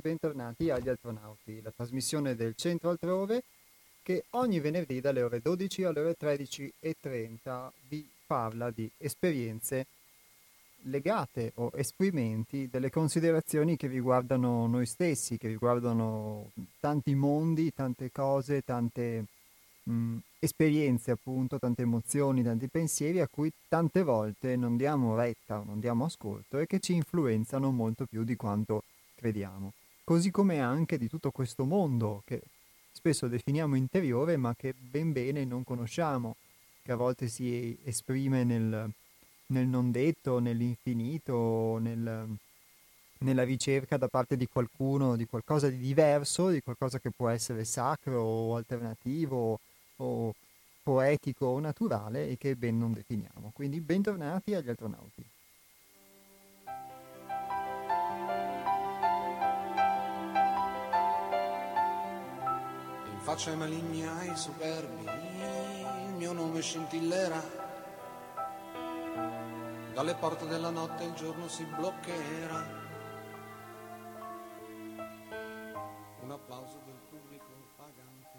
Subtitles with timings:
[0.00, 3.42] Bentornati agli Altronauti, la trasmissione del centro altrove
[4.02, 9.86] che ogni venerdì dalle ore 12 alle ore 13.30 vi parla di esperienze
[10.84, 18.62] legate o esprimenti delle considerazioni che riguardano noi stessi, che riguardano tanti mondi, tante cose,
[18.62, 19.24] tante
[19.82, 25.78] mh, esperienze appunto, tante emozioni, tanti pensieri a cui tante volte non diamo retta, non
[25.78, 29.74] diamo ascolto e che ci influenzano molto più di quanto crediamo.
[30.04, 32.42] Così come anche di tutto questo mondo che
[32.92, 36.36] spesso definiamo interiore ma che ben bene non conosciamo,
[36.82, 38.90] che a volte si esprime nel,
[39.46, 42.36] nel non detto, nell'infinito, nel,
[43.18, 47.64] nella ricerca da parte di qualcuno di qualcosa di diverso, di qualcosa che può essere
[47.64, 49.60] sacro o alternativo
[49.96, 50.34] o
[50.82, 53.52] poetico o naturale e che ben non definiamo.
[53.54, 55.24] Quindi bentornati agli astronauti.
[63.30, 67.40] Faccia ai maligni ai superbi, il mio nome scintillerà.
[69.94, 72.66] Dalle porte della notte il giorno si bloccherà.
[76.22, 77.44] Un applauso del pubblico
[77.76, 78.38] pagante.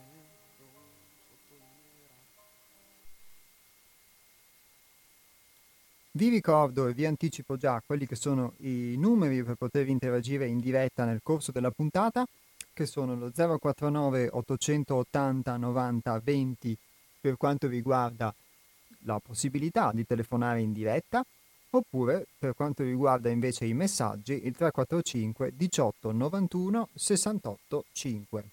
[6.11, 10.59] Vi ricordo e vi anticipo già quelli che sono i numeri per poter interagire in
[10.59, 12.25] diretta nel corso della puntata,
[12.73, 16.77] che sono lo 049 880 90 20
[17.19, 18.33] per quanto riguarda
[19.03, 21.23] la possibilità di telefonare in diretta,
[21.71, 28.49] oppure per quanto riguarda invece i messaggi il 345 18 91 68 5.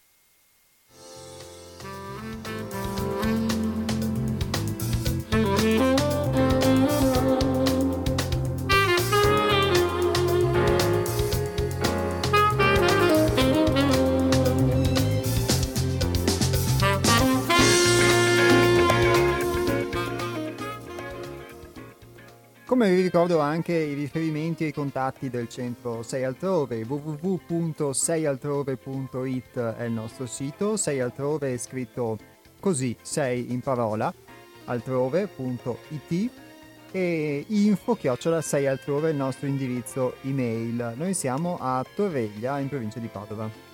[22.68, 29.84] Come vi ricordo anche i riferimenti e i contatti del centro 6 altrove, www.seialtrove.it è
[29.84, 32.18] il nostro sito, 6 altrove è scritto
[32.60, 34.12] così, 6 in parola,
[34.66, 36.30] altrove.it
[36.92, 40.92] e info chiocciola 6 altrove è il nostro indirizzo email.
[40.94, 43.67] Noi siamo a Torreglia in provincia di Padova.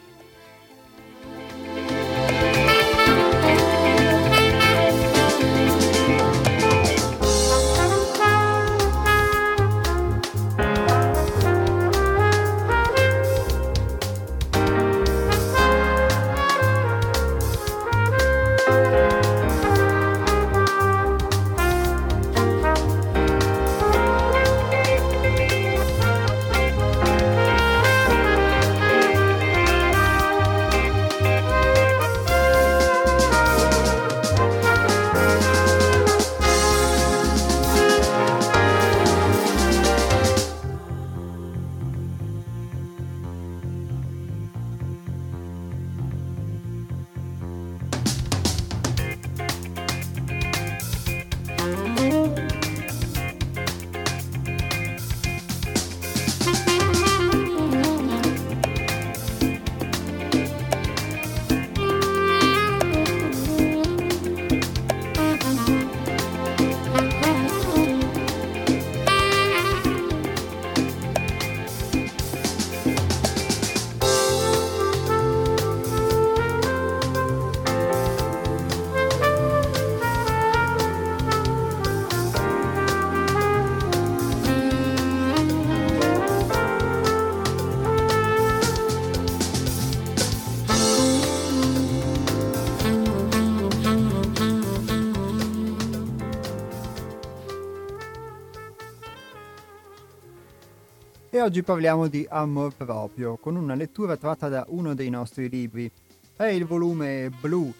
[101.44, 105.90] Oggi parliamo di amor proprio, con una lettura tratta da uno dei nostri libri.
[106.34, 107.70] È il volume blu,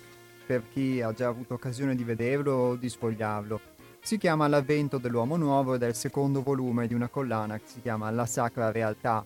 [0.46, 3.58] per chi ha già avuto occasione di vederlo o di sfogliarlo.
[4.02, 7.80] Si chiama L'avvento dell'uomo nuovo ed è il secondo volume di una collana che si
[7.80, 9.24] chiama La sacra realtà.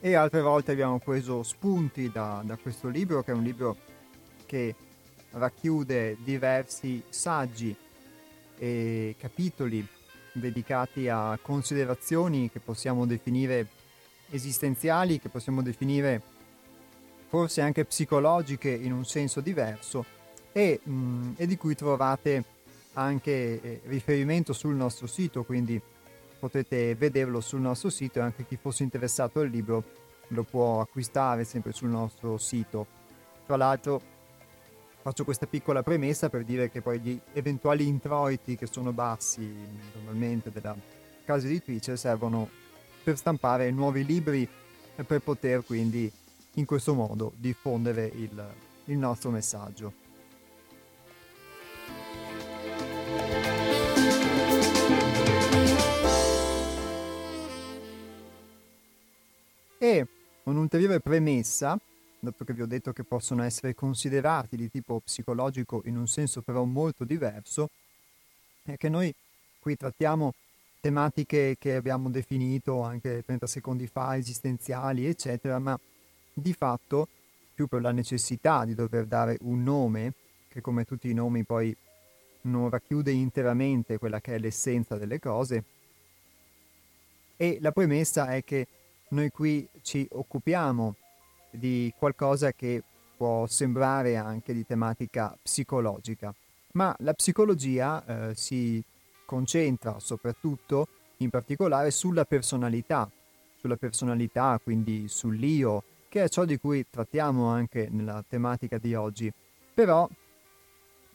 [0.00, 3.76] E altre volte abbiamo preso spunti da, da questo libro, che è un libro
[4.44, 4.74] che
[5.30, 7.76] racchiude diversi saggi
[8.58, 9.86] e capitoli
[10.32, 13.68] dedicati a considerazioni che possiamo definire
[14.30, 16.22] esistenziali, che possiamo definire
[17.28, 20.04] forse anche psicologiche in un senso diverso
[20.52, 22.44] e, mh, mm, e di cui trovate
[22.94, 25.80] anche eh, riferimento sul nostro sito, quindi
[26.38, 29.84] potete vederlo sul nostro sito e anche chi fosse interessato al libro
[30.28, 32.86] lo può acquistare sempre sul nostro sito.
[33.46, 34.00] Tra l'altro
[35.02, 39.50] faccio questa piccola premessa per dire che poi gli eventuali introiti che sono bassi
[39.94, 40.76] normalmente della
[41.24, 42.48] casa editrice servono
[43.02, 44.46] per stampare nuovi libri
[44.96, 46.10] e per poter quindi
[46.54, 48.54] in questo modo diffondere il,
[48.86, 50.08] il nostro messaggio.
[59.78, 60.06] E
[60.42, 61.78] un'ulteriore premessa,
[62.20, 66.42] dato che vi ho detto che possono essere considerati di tipo psicologico in un senso
[66.42, 67.70] però molto diverso,
[68.62, 69.12] è che noi
[69.58, 70.34] qui trattiamo
[70.80, 75.78] tematiche che abbiamo definito anche 30 secondi fa, esistenziali, eccetera, ma
[76.32, 77.08] di fatto
[77.54, 80.14] più per la necessità di dover dare un nome,
[80.48, 81.74] che come tutti i nomi poi
[82.42, 85.64] non racchiude interamente quella che è l'essenza delle cose,
[87.36, 88.66] e la premessa è che
[89.08, 90.94] noi qui ci occupiamo
[91.50, 92.82] di qualcosa che
[93.16, 96.34] può sembrare anche di tematica psicologica,
[96.72, 98.82] ma la psicologia eh, si
[99.26, 100.88] concentra soprattutto,
[101.18, 103.10] in particolare, sulla personalità,
[103.56, 109.32] sulla personalità, quindi sull'io, che è ciò di cui trattiamo anche nella tematica di oggi.
[109.74, 110.08] Però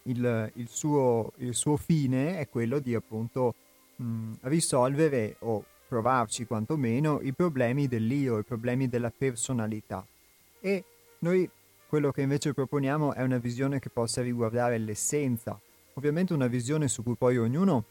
[0.04, 3.56] il, il, suo, il suo, fine è quello di appunto
[3.96, 10.06] mh, risolvere o provarci quantomeno i problemi dell'io, i problemi della personalità.
[10.66, 10.84] E
[11.20, 11.48] noi
[11.88, 15.62] quello che invece proponiamo è una visione che possa riguardare l'essenza,
[15.94, 17.84] ovviamente una visione su cui poi ognuno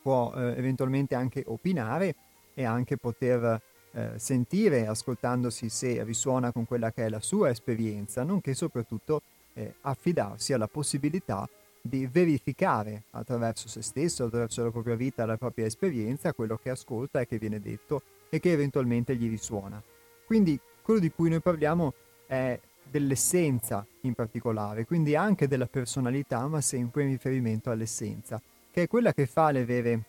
[0.00, 2.14] può eh, eventualmente anche opinare
[2.54, 3.60] e anche poter
[3.90, 9.22] eh, sentire, ascoltandosi se risuona con quella che è la sua esperienza, nonché soprattutto
[9.54, 11.48] eh, affidarsi alla possibilità
[11.80, 17.18] di verificare attraverso se stesso, attraverso la propria vita, la propria esperienza, quello che ascolta
[17.18, 19.82] e che viene detto e che eventualmente gli risuona.
[20.26, 21.94] Quindi quello di cui noi parliamo
[22.28, 22.56] è
[22.88, 28.40] dell'essenza in particolare, quindi anche della personalità, ma sempre in riferimento all'essenza,
[28.70, 30.04] che è quella che fa le vere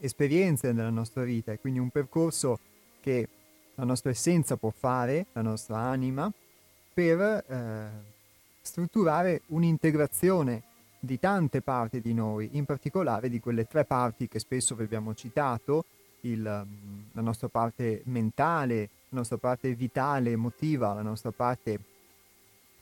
[0.00, 2.58] esperienze nella nostra vita, e quindi un percorso
[3.00, 3.28] che
[3.76, 6.28] la nostra essenza può fare, la nostra anima,
[6.92, 7.88] per eh,
[8.60, 10.62] strutturare un'integrazione
[10.98, 15.14] di tante parti di noi, in particolare di quelle tre parti che spesso vi abbiamo
[15.14, 15.84] citato,
[16.22, 21.78] il, la nostra parte mentale, la nostra parte vitale, emotiva, la nostra parte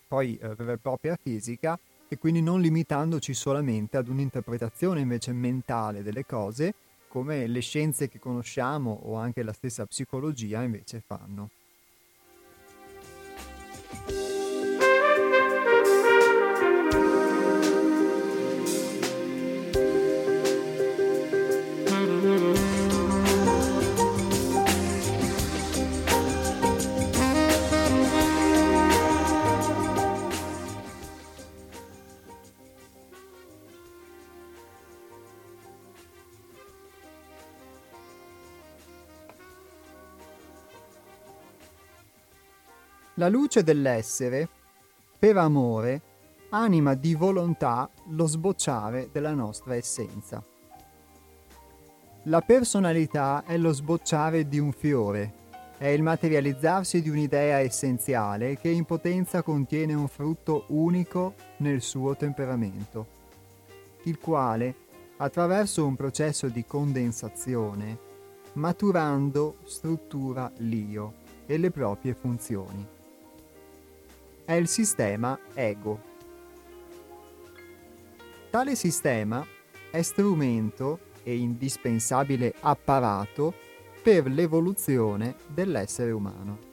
[0.09, 1.79] poi eh, vera e propria fisica
[2.09, 6.75] e quindi non limitandoci solamente ad un'interpretazione invece mentale delle cose
[7.09, 11.51] come le scienze che conosciamo o anche la stessa psicologia invece fanno.
[43.27, 44.49] La luce dell'essere,
[45.19, 46.01] per amore,
[46.51, 50.41] anima di volontà lo sbocciare della nostra essenza.
[52.27, 55.33] La personalità è lo sbocciare di un fiore,
[55.77, 62.15] è il materializzarsi di un'idea essenziale che in potenza contiene un frutto unico nel suo
[62.15, 63.07] temperamento,
[64.05, 64.73] il quale,
[65.17, 67.99] attraverso un processo di condensazione,
[68.53, 72.95] maturando struttura l'io e le proprie funzioni
[74.47, 76.01] è il sistema ego.
[78.49, 79.45] Tale sistema
[79.91, 83.53] è strumento e indispensabile apparato
[84.03, 86.66] per l'evoluzione dell'essere umano.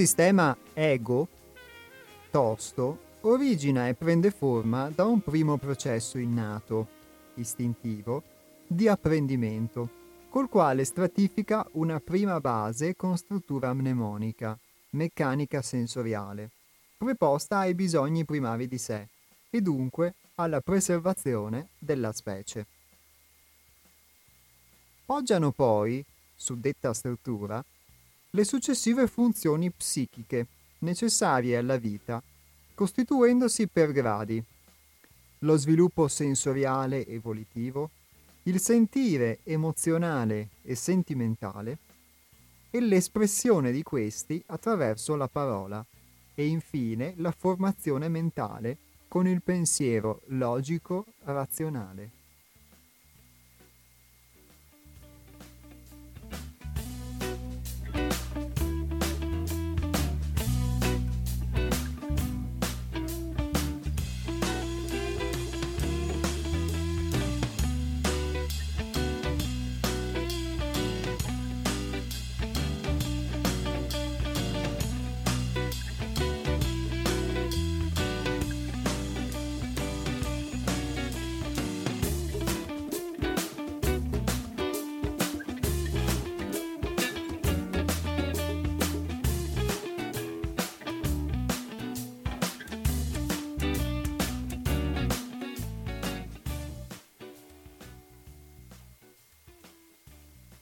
[0.00, 1.28] Sistema ego,
[2.30, 6.86] tosto, origina e prende forma da un primo processo innato,
[7.34, 8.22] istintivo,
[8.66, 9.90] di apprendimento,
[10.30, 14.58] col quale stratifica una prima base con struttura mnemonica,
[14.92, 16.48] meccanica sensoriale,
[16.96, 19.06] preposta ai bisogni primari di sé
[19.50, 22.64] e dunque alla preservazione della specie.
[25.04, 26.02] Poggiano poi,
[26.34, 27.62] su detta struttura,
[28.32, 30.46] le successive funzioni psichiche
[30.80, 32.22] necessarie alla vita,
[32.74, 34.42] costituendosi per gradi.
[35.40, 37.90] Lo sviluppo sensoriale e volitivo,
[38.44, 41.78] il sentire emozionale e sentimentale
[42.70, 45.84] e l'espressione di questi attraverso la parola
[46.34, 48.76] e infine la formazione mentale
[49.08, 52.19] con il pensiero logico razionale.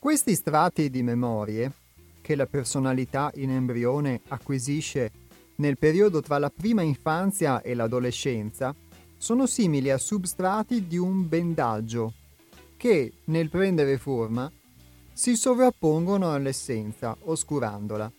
[0.09, 1.71] Questi strati di memorie,
[2.23, 5.11] che la personalità in embrione acquisisce
[5.57, 8.75] nel periodo tra la prima infanzia e l'adolescenza,
[9.19, 12.15] sono simili a substrati di un bendaggio
[12.79, 14.51] che, nel prendere forma,
[15.13, 18.11] si sovrappongono all'essenza, oscurandola,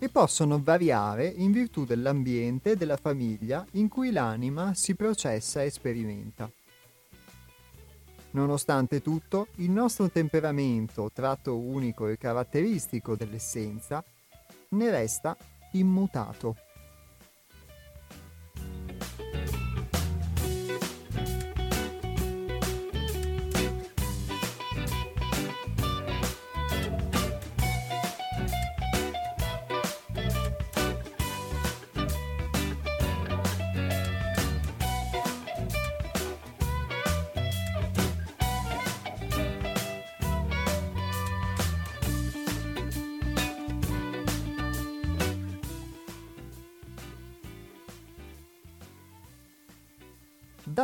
[0.00, 5.70] e possono variare in virtù dell'ambiente e della famiglia in cui l'anima si processa e
[5.70, 6.50] sperimenta.
[8.32, 14.04] Nonostante tutto, il nostro temperamento, tratto unico e caratteristico dell'essenza,
[14.70, 15.36] ne resta
[15.72, 16.56] immutato.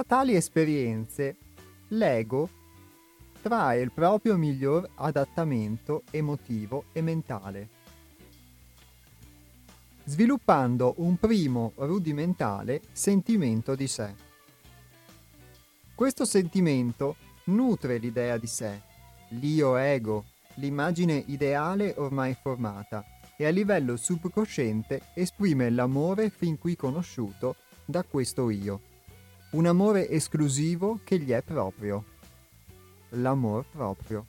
[0.06, 1.36] Tali esperienze
[1.88, 2.48] l'ego
[3.42, 7.68] trae il proprio miglior adattamento emotivo e mentale,
[10.04, 14.14] sviluppando un primo rudimentale sentimento di sé.
[15.94, 18.82] Questo sentimento nutre l'idea di sé,
[19.30, 23.04] l'io ego, l'immagine ideale ormai formata,
[23.36, 28.94] e a livello subconsciente esprime l'amore fin qui conosciuto da questo io
[29.50, 32.04] un amore esclusivo che gli è proprio.
[33.10, 34.26] L'amor proprio.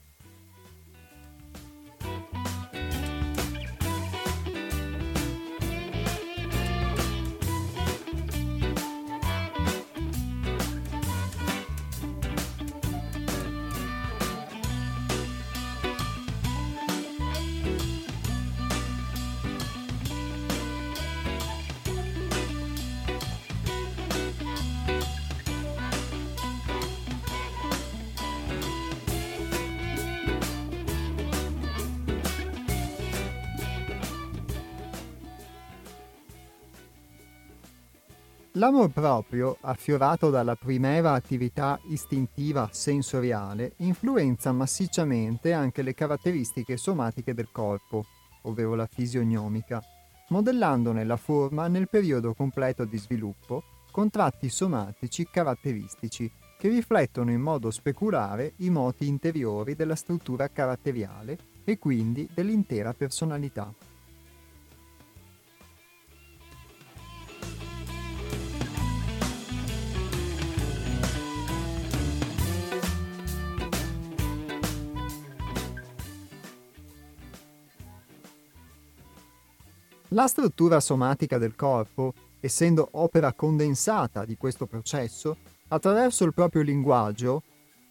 [38.57, 47.49] L'amor proprio, affiorato dalla primera attività istintiva sensoriale, influenza massicciamente anche le caratteristiche somatiche del
[47.51, 48.05] corpo,
[48.43, 49.79] ovvero la fisionomica,
[50.29, 53.61] modellandone la forma nel periodo completo di sviluppo
[53.91, 61.37] con tratti somatici caratteristici che riflettono in modo speculare i moti interiori della struttura caratteriale
[61.63, 63.71] e quindi dell'intera personalità.
[80.11, 85.35] La struttura somatica del corpo, essendo opera condensata di questo processo,
[85.67, 87.43] attraverso il proprio linguaggio,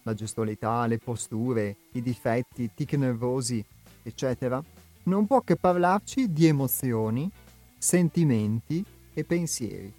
[0.03, 3.63] la gestualità, le posture, i difetti, i tic nervosi,
[4.03, 4.63] eccetera,
[5.05, 7.31] non può che parlarci di emozioni,
[7.77, 8.83] sentimenti
[9.13, 9.93] e pensieri.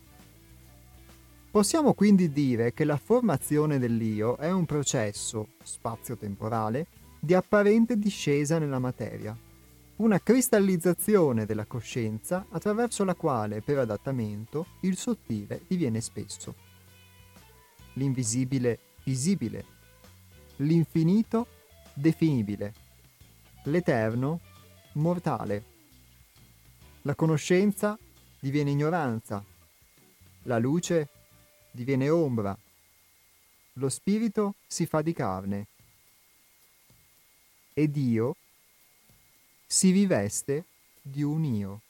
[1.52, 6.88] Possiamo quindi dire che la formazione dell'io è un processo spazio-temporale
[7.20, 9.38] di apparente discesa nella materia
[9.98, 16.54] una cristallizzazione della coscienza attraverso la quale per adattamento il sottile diviene spesso.
[17.94, 19.66] L'invisibile visibile,
[20.58, 21.48] l'infinito
[21.96, 22.74] definibile,
[23.64, 24.42] l'eterno
[24.94, 25.76] mortale.
[27.02, 27.98] La conoscenza
[28.40, 29.44] diviene ignoranza,
[30.44, 31.10] la luce
[31.72, 32.56] diviene ombra,
[33.74, 35.68] lo spirito si fa di carne.
[37.74, 38.36] E Dio
[39.68, 40.64] si riveste
[41.02, 41.82] di un io.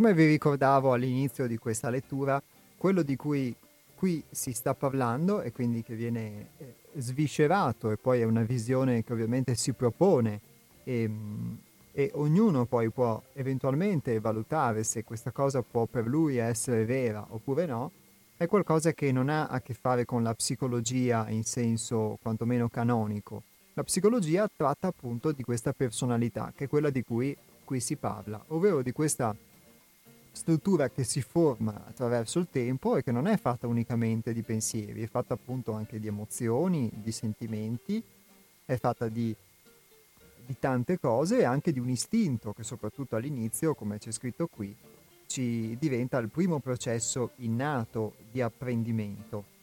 [0.00, 2.42] Come vi ricordavo all'inizio di questa lettura,
[2.78, 3.54] quello di cui
[3.94, 9.04] qui si sta parlando e quindi che viene eh, sviscerato e poi è una visione
[9.04, 10.40] che ovviamente si propone
[10.84, 11.52] e, mm,
[11.92, 17.66] e ognuno poi può eventualmente valutare se questa cosa può per lui essere vera oppure
[17.66, 17.92] no,
[18.38, 23.42] è qualcosa che non ha a che fare con la psicologia in senso quantomeno canonico.
[23.74, 27.36] La psicologia tratta appunto di questa personalità, che è quella di cui
[27.66, 29.36] qui si parla, ovvero di questa
[30.32, 35.02] struttura che si forma attraverso il tempo e che non è fatta unicamente di pensieri,
[35.02, 38.02] è fatta appunto anche di emozioni, di sentimenti,
[38.64, 39.34] è fatta di,
[40.46, 44.74] di tante cose e anche di un istinto che soprattutto all'inizio, come c'è scritto qui,
[45.26, 49.58] ci diventa il primo processo innato di apprendimento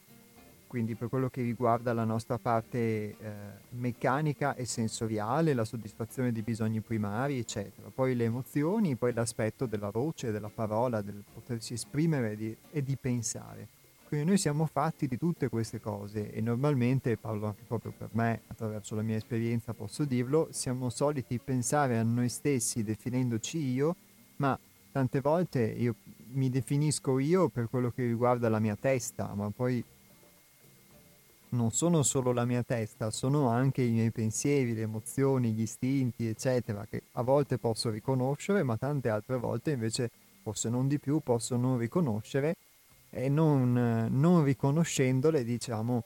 [0.68, 3.14] quindi per quello che riguarda la nostra parte eh,
[3.70, 7.90] meccanica e sensoriale, la soddisfazione di bisogni primari, eccetera.
[7.92, 12.96] Poi le emozioni, poi l'aspetto della voce, della parola, del potersi esprimere di, e di
[12.96, 13.68] pensare.
[14.06, 18.42] Quindi noi siamo fatti di tutte queste cose e normalmente, parlo anche proprio per me,
[18.46, 23.96] attraverso la mia esperienza posso dirlo, siamo soliti pensare a noi stessi definendoci io,
[24.36, 24.58] ma
[24.92, 25.94] tante volte io
[26.32, 29.82] mi definisco io per quello che riguarda la mia testa, ma poi
[31.50, 36.26] non sono solo la mia testa, sono anche i miei pensieri, le emozioni, gli istinti,
[36.26, 40.10] eccetera, che a volte posso riconoscere, ma tante altre volte invece,
[40.42, 42.56] forse non di più, posso non riconoscere
[43.10, 46.04] e non, non riconoscendole, diciamo,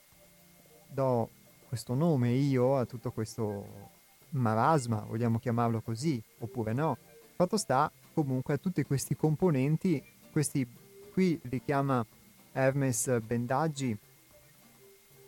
[0.89, 1.29] do
[1.69, 3.91] questo nome io a tutto questo
[4.31, 6.97] marasma, vogliamo chiamarlo così, oppure no.
[7.35, 10.67] Fatto sta comunque a tutti questi componenti, questi
[11.13, 12.05] qui li chiama
[12.53, 13.97] Hermes Bendaggi,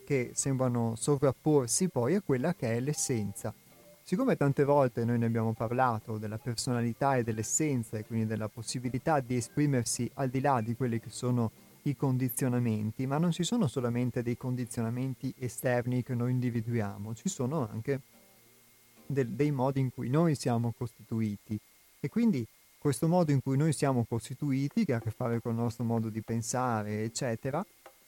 [0.04, 3.52] che sembrano sovrapporsi poi a quella che è l'essenza.
[4.02, 9.20] Siccome tante volte noi ne abbiamo parlato della personalità e dell'essenza e quindi della possibilità
[9.20, 11.50] di esprimersi al di là di quelli che sono
[11.82, 17.68] i condizionamenti, ma non ci sono solamente dei condizionamenti esterni che noi individuiamo, ci sono
[17.70, 18.00] anche
[19.06, 21.58] de- dei modi in cui noi siamo costituiti
[22.00, 22.46] e quindi
[22.84, 25.84] questo modo in cui noi siamo costituiti, che ha a che fare con il nostro
[25.84, 27.64] modo di pensare, eccetera,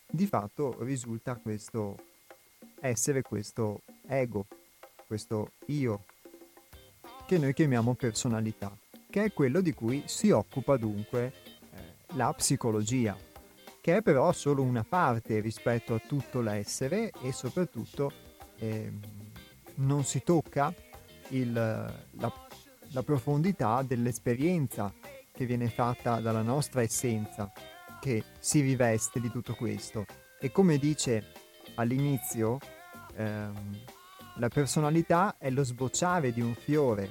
[0.07, 1.97] di fatto risulta questo
[2.81, 4.47] essere questo ego,
[5.07, 6.05] questo io,
[7.27, 8.77] che noi chiamiamo personalità,
[9.11, 11.33] che è quello di cui si occupa dunque
[11.73, 13.16] eh, la psicologia,
[13.81, 18.12] che è però solo una parte rispetto a tutto l'essere e soprattutto
[18.59, 18.92] eh,
[19.77, 20.73] non si tocca
[21.31, 22.49] il, la,
[22.90, 24.92] la profondità dell'esperienza
[25.33, 27.53] che viene fatta dalla nostra essenza,
[28.01, 30.05] che si riveste di tutto questo.
[30.41, 31.33] E come dice
[31.75, 32.59] all'inizio,
[33.17, 33.85] ehm,
[34.37, 37.11] la personalità è lo sbocciare di un fiore,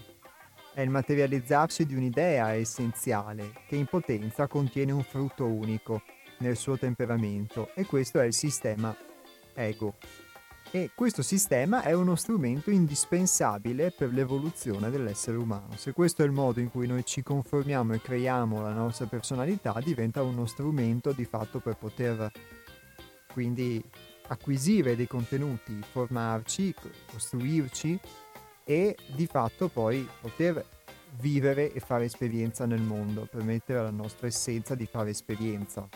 [0.73, 6.03] è il materializzarsi di un'idea essenziale che in potenza contiene un frutto unico
[6.39, 8.95] nel suo temperamento e questo è il sistema
[9.53, 9.95] ego.
[10.75, 15.77] E questo sistema è uno strumento indispensabile per l'evoluzione dell'essere umano.
[15.77, 19.73] Se questo è il modo in cui noi ci conformiamo e creiamo la nostra personalità,
[19.81, 22.29] diventa uno strumento di fatto per poter
[23.31, 23.81] quindi
[24.27, 26.75] acquisire dei contenuti, formarci,
[27.09, 27.97] costruirci
[28.65, 30.61] e di fatto poi poter
[31.21, 35.87] vivere e fare esperienza nel mondo, permettere alla nostra essenza di fare esperienza.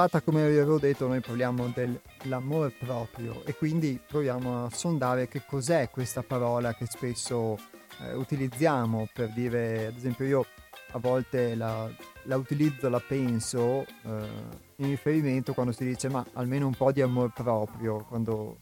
[0.00, 5.42] Puntata, come vi avevo detto, noi parliamo dell'amore proprio e quindi proviamo a sondare che
[5.46, 7.58] cos'è questa parola che spesso
[8.00, 10.46] eh, utilizziamo per dire, ad esempio io
[10.92, 11.86] a volte la,
[12.22, 14.28] la utilizzo, la penso eh,
[14.76, 18.56] in riferimento quando si dice ma almeno un po' di amore proprio, quando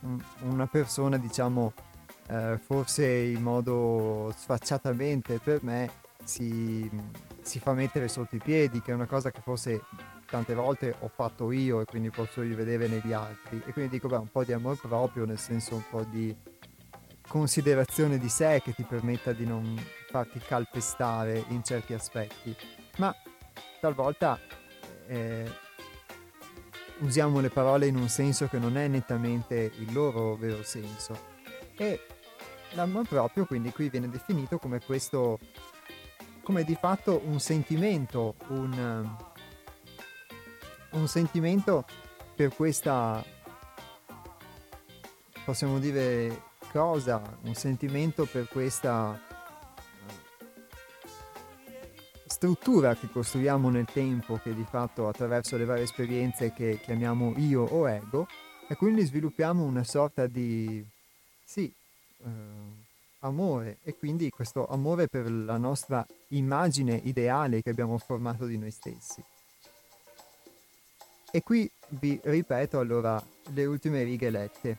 [0.00, 1.72] un, una persona diciamo
[2.28, 5.90] eh, forse in modo sfacciatamente per me
[6.22, 6.88] si,
[7.42, 9.82] si fa mettere sotto i piedi, che è una cosa che forse
[10.34, 13.62] tante volte ho fatto io e quindi posso rivedere negli altri.
[13.64, 16.36] E quindi dico beh un po' di amore proprio nel senso un po' di
[17.28, 22.52] considerazione di sé che ti permetta di non farti calpestare in certi aspetti.
[22.96, 23.14] Ma
[23.80, 24.40] talvolta
[25.06, 25.48] eh,
[26.98, 31.16] usiamo le parole in un senso che non è nettamente il loro vero senso.
[31.76, 32.00] E
[32.72, 35.38] l'amore proprio quindi qui viene definito come questo
[36.42, 39.32] come di fatto un sentimento un
[40.94, 41.84] un sentimento
[42.34, 43.24] per questa,
[45.44, 49.20] possiamo dire, cosa, un sentimento per questa
[52.26, 57.62] struttura che costruiamo nel tempo, che di fatto attraverso le varie esperienze che chiamiamo io
[57.62, 58.26] o ego,
[58.68, 60.84] e quindi sviluppiamo una sorta di,
[61.44, 61.72] sì,
[62.18, 62.28] eh,
[63.20, 68.70] amore, e quindi questo amore per la nostra immagine ideale che abbiamo formato di noi
[68.70, 69.22] stessi.
[71.34, 71.68] E qui
[71.98, 73.20] vi ripeto allora
[73.54, 74.78] le ultime righe lette.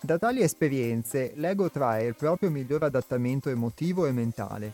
[0.00, 4.72] Da tali esperienze l'ego trae il proprio miglior adattamento emotivo e mentale,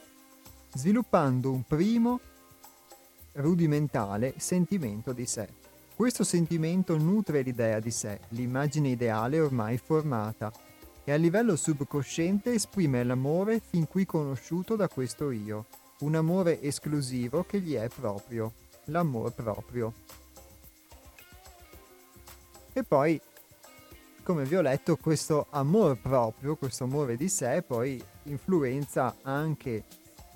[0.74, 2.20] sviluppando un primo
[3.32, 5.48] rudimentale sentimento di sé.
[5.94, 10.52] Questo sentimento nutre l'idea di sé, l'immagine ideale ormai formata,
[11.02, 15.64] e a livello subconsciente esprime l'amore fin qui conosciuto da questo io,
[16.00, 18.52] un amore esclusivo che gli è proprio
[18.88, 19.92] l'amore proprio.
[22.72, 23.20] E poi,
[24.22, 29.84] come vi ho letto, questo amore proprio, questo amore di sé, poi influenza anche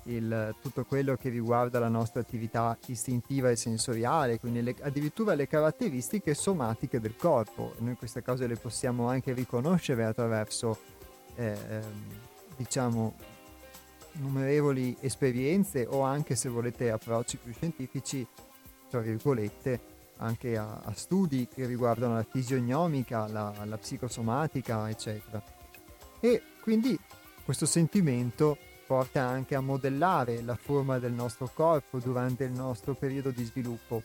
[0.05, 5.47] il, tutto quello che riguarda la nostra attività istintiva e sensoriale, quindi le, addirittura le
[5.47, 7.73] caratteristiche somatiche del corpo.
[7.79, 10.77] Noi queste cose le possiamo anche riconoscere attraverso,
[11.35, 12.03] eh, ehm,
[12.57, 13.15] diciamo,
[14.13, 18.25] innumerevoli esperienze o anche se volete approcci più scientifici,
[18.89, 25.43] tra virgolette, anche a, a studi che riguardano la fisionomica, la, la psicosomatica, eccetera.
[26.19, 26.97] E quindi
[27.43, 33.31] questo sentimento porta anche a modellare la forma del nostro corpo durante il nostro periodo
[33.31, 34.01] di sviluppo.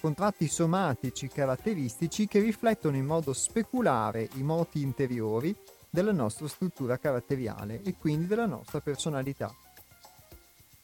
[0.00, 5.56] Con tratti somatici caratteristici che riflettono in modo speculare i moti interiori
[5.92, 9.54] della nostra struttura caratteriale e quindi della nostra personalità.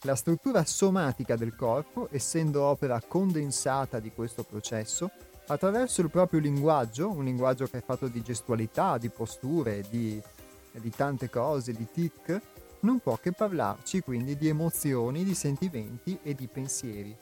[0.02, 5.10] La struttura somatica del corpo, essendo opera condensata di questo processo,
[5.46, 10.20] attraverso il proprio linguaggio, un linguaggio che è fatto di gestualità, di posture, di,
[10.72, 12.40] di tante cose, di tic,
[12.80, 17.16] non può che parlarci quindi di emozioni, di sentimenti e di pensieri.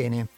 [0.00, 0.28] Bene,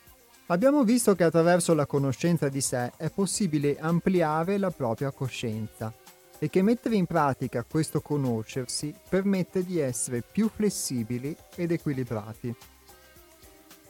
[0.47, 5.93] abbiamo visto che attraverso la conoscenza di sé è possibile ampliare la propria coscienza
[6.39, 12.57] e che mettere in pratica questo conoscersi permette di essere più flessibili ed equilibrati.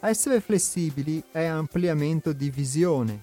[0.01, 3.23] Essere flessibili è ampliamento di visione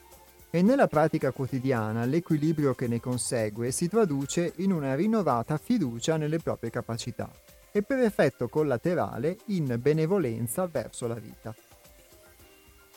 [0.50, 6.38] e nella pratica quotidiana l'equilibrio che ne consegue si traduce in una rinnovata fiducia nelle
[6.38, 7.30] proprie capacità
[7.74, 11.54] e per effetto collaterale in benevolenza verso la vita.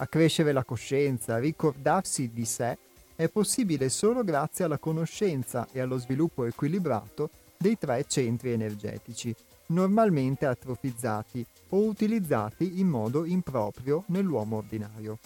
[0.00, 2.78] Accrescere la coscienza, ricordarsi di sé,
[3.14, 9.34] è possibile solo grazie alla conoscenza e allo sviluppo equilibrato dei tre centri energetici,
[9.66, 15.18] normalmente atrofizzati o utilizzati in modo improprio nell'uomo ordinario.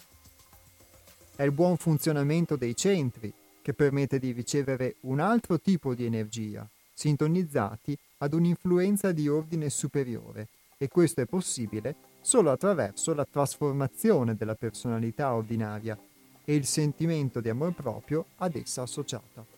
[1.36, 3.32] È il buon funzionamento dei centri
[3.62, 10.48] che permette di ricevere un altro tipo di energia, sintonizzati ad un'influenza di ordine superiore,
[10.76, 15.96] e questo è possibile solo attraverso la trasformazione della personalità ordinaria
[16.42, 19.53] e il sentimento di amor proprio ad essa associata.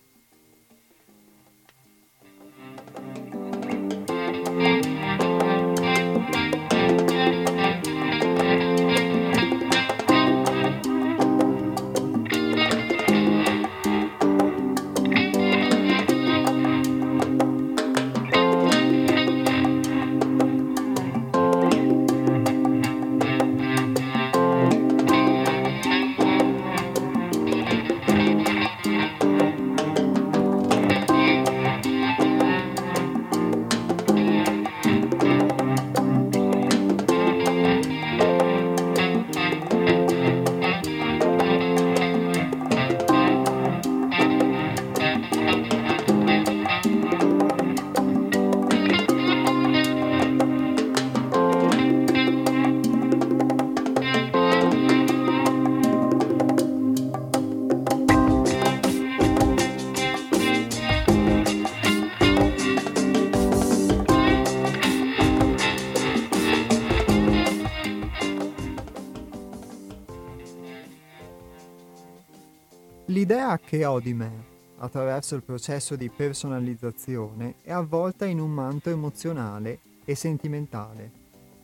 [73.26, 74.44] L'idea che ho di me,
[74.78, 81.10] attraverso il processo di personalizzazione, è avvolta in un manto emozionale e sentimentale,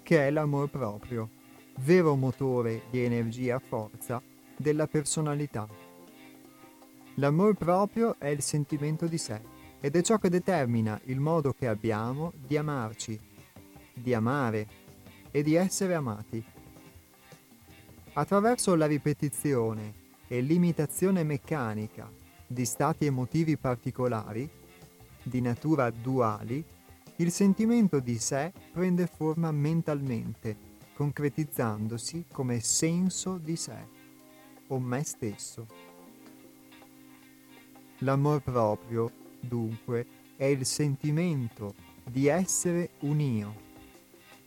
[0.02, 1.28] che è l'amor proprio,
[1.76, 4.20] vero motore di energia forza
[4.56, 5.68] della personalità.
[7.14, 9.40] L'amor proprio è il sentimento di sé
[9.78, 13.16] ed è ciò che determina il modo che abbiamo di amarci,
[13.94, 14.66] di amare
[15.30, 16.44] e di essere amati.
[18.14, 20.00] Attraverso la ripetizione
[20.32, 22.10] e l'imitazione meccanica
[22.46, 24.48] di stati emotivi particolari,
[25.22, 26.64] di natura duali,
[27.16, 30.56] il sentimento di sé prende forma mentalmente,
[30.94, 33.76] concretizzandosi come senso di sé
[34.68, 35.66] o me stesso.
[37.98, 43.54] L'amor proprio, dunque, è il sentimento di essere un io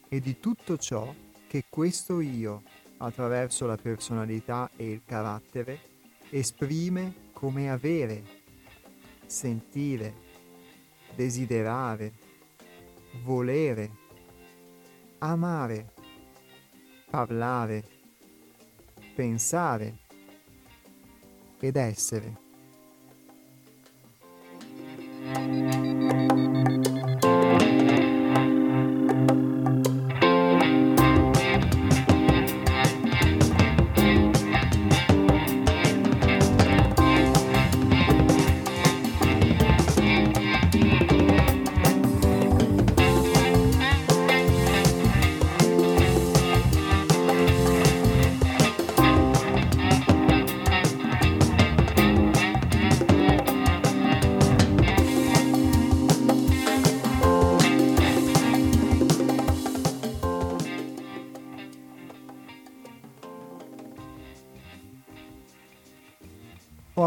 [0.09, 1.13] e di tutto ciò
[1.45, 2.63] che questo io
[2.97, 5.79] attraverso la personalità e il carattere,
[6.29, 8.23] esprime come avere,
[9.25, 10.13] sentire,
[11.15, 12.13] desiderare,
[13.23, 13.91] volere,
[15.19, 15.93] amare,
[17.09, 17.83] parlare,
[19.15, 19.97] pensare
[21.59, 22.43] ed essere.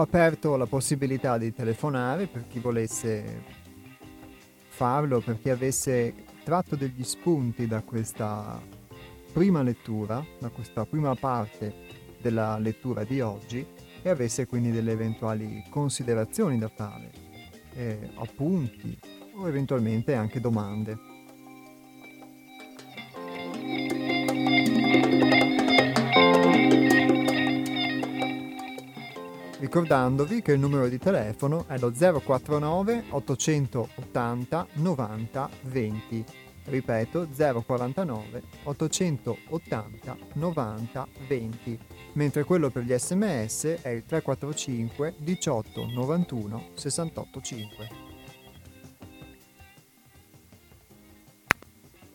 [0.08, 3.42] Aperto la possibilità di telefonare per chi volesse
[4.68, 8.58] farlo, per chi avesse tratto degli spunti da questa
[9.34, 11.74] prima lettura, da questa prima parte
[12.22, 13.64] della lettura di oggi
[14.00, 17.10] e avesse quindi delle eventuali considerazioni da fare,
[17.74, 18.98] eh, appunti
[19.34, 20.96] o eventualmente anche domande.
[29.58, 36.24] Ricordandovi che il numero di telefono è lo 049 880 90 20.
[36.64, 37.28] Ripeto
[37.64, 41.78] 049 880 90 20,
[42.12, 47.88] mentre quello per gli sms è il 345 18 91 68 5.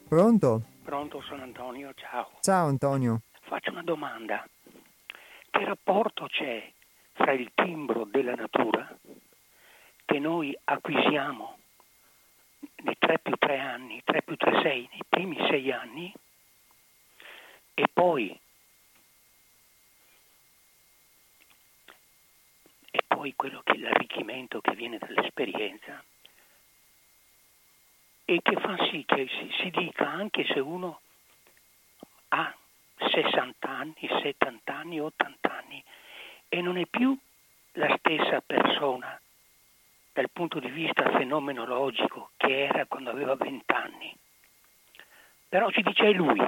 [0.07, 0.61] Pronto?
[0.83, 2.29] Pronto, sono Antonio, ciao.
[2.41, 3.21] Ciao Antonio.
[3.47, 4.47] faccio una domanda.
[5.49, 6.71] Che rapporto c'è
[7.13, 8.95] fra il timbro della natura
[10.05, 11.57] che noi acquisiamo
[12.83, 16.13] nei 3 più 3 anni, 3 più 3 6, nei primi 6 anni,
[17.73, 18.37] e poi,
[22.91, 26.03] e poi quello che l'arricchimento che viene dall'esperienza
[28.25, 31.01] e che fa sì che si, si dica anche se uno
[32.29, 32.55] ha
[32.97, 35.83] 60 anni, 70 anni, 80 anni
[36.53, 37.17] e non è più
[37.73, 39.19] la stessa persona
[40.13, 44.15] dal punto di vista fenomenologico che era quando aveva 20 anni.
[45.49, 46.39] Però ci dice lui.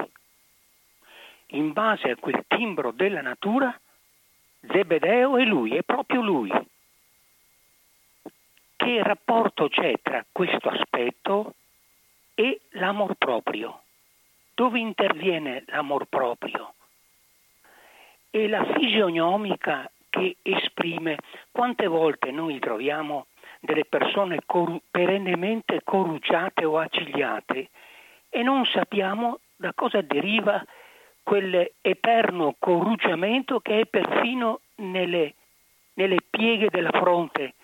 [1.47, 3.75] In base a quel timbro della natura,
[4.67, 6.51] Zebedeo è lui, è proprio lui.
[8.75, 11.55] Che rapporto c'è tra questo aspetto
[12.35, 13.81] e l'amor proprio?
[14.53, 16.75] Dove interviene l'amor proprio?
[18.29, 21.17] E la fisionomica che esprime
[21.51, 23.27] quante volte noi troviamo
[23.59, 27.69] delle persone cor- perennemente corrucciate o accigliate
[28.29, 30.63] e non sappiamo da cosa deriva
[31.21, 35.33] quell'eterno corrucciamento che è perfino nelle,
[35.95, 37.55] nelle pieghe della fronte.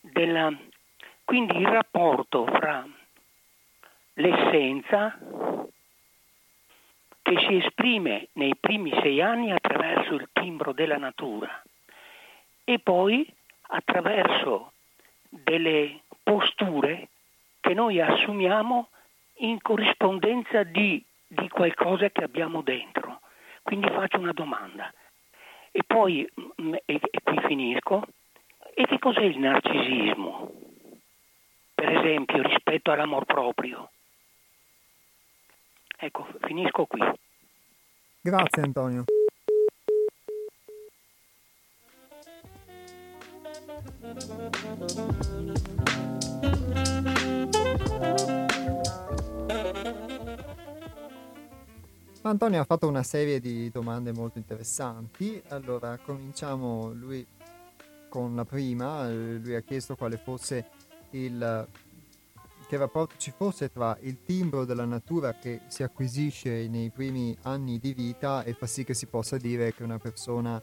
[0.00, 0.50] Della...
[1.24, 2.86] Quindi il rapporto fra
[4.14, 5.18] l'essenza
[7.20, 11.62] che si esprime nei primi sei anni attraverso il timbro della natura
[12.68, 13.26] e poi
[13.68, 14.72] attraverso
[15.30, 17.08] delle posture
[17.60, 18.88] che noi assumiamo
[19.36, 23.20] in corrispondenza di, di qualcosa che abbiamo dentro.
[23.62, 24.92] Quindi faccio una domanda.
[25.70, 28.06] E poi, mm, e, e qui finisco,
[28.74, 30.52] e che cos'è il narcisismo?
[31.74, 33.90] Per esempio, rispetto all'amor proprio.
[35.96, 37.00] Ecco, finisco qui.
[38.20, 39.04] Grazie Antonio.
[52.22, 55.42] Antonio ha fatto una serie di domande molto interessanti.
[55.48, 57.26] Allora, cominciamo lui
[58.08, 59.08] con la prima.
[59.10, 60.66] Lui ha chiesto quale fosse
[61.10, 61.66] il
[62.68, 67.78] che rapporto ci fosse tra il timbro della natura che si acquisisce nei primi anni
[67.78, 70.62] di vita e fa sì che si possa dire che una persona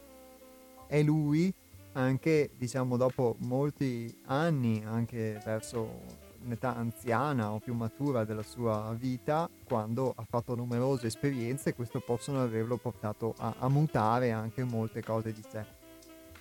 [0.86, 1.52] è lui
[1.96, 9.48] anche diciamo dopo molti anni, anche verso un'età anziana o più matura della sua vita,
[9.64, 15.32] quando ha fatto numerose esperienze, questo possono averlo portato a, a mutare anche molte cose
[15.32, 15.64] di sé.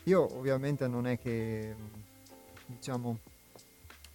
[0.04, 1.74] Io ovviamente non è che
[2.68, 3.18] diciamo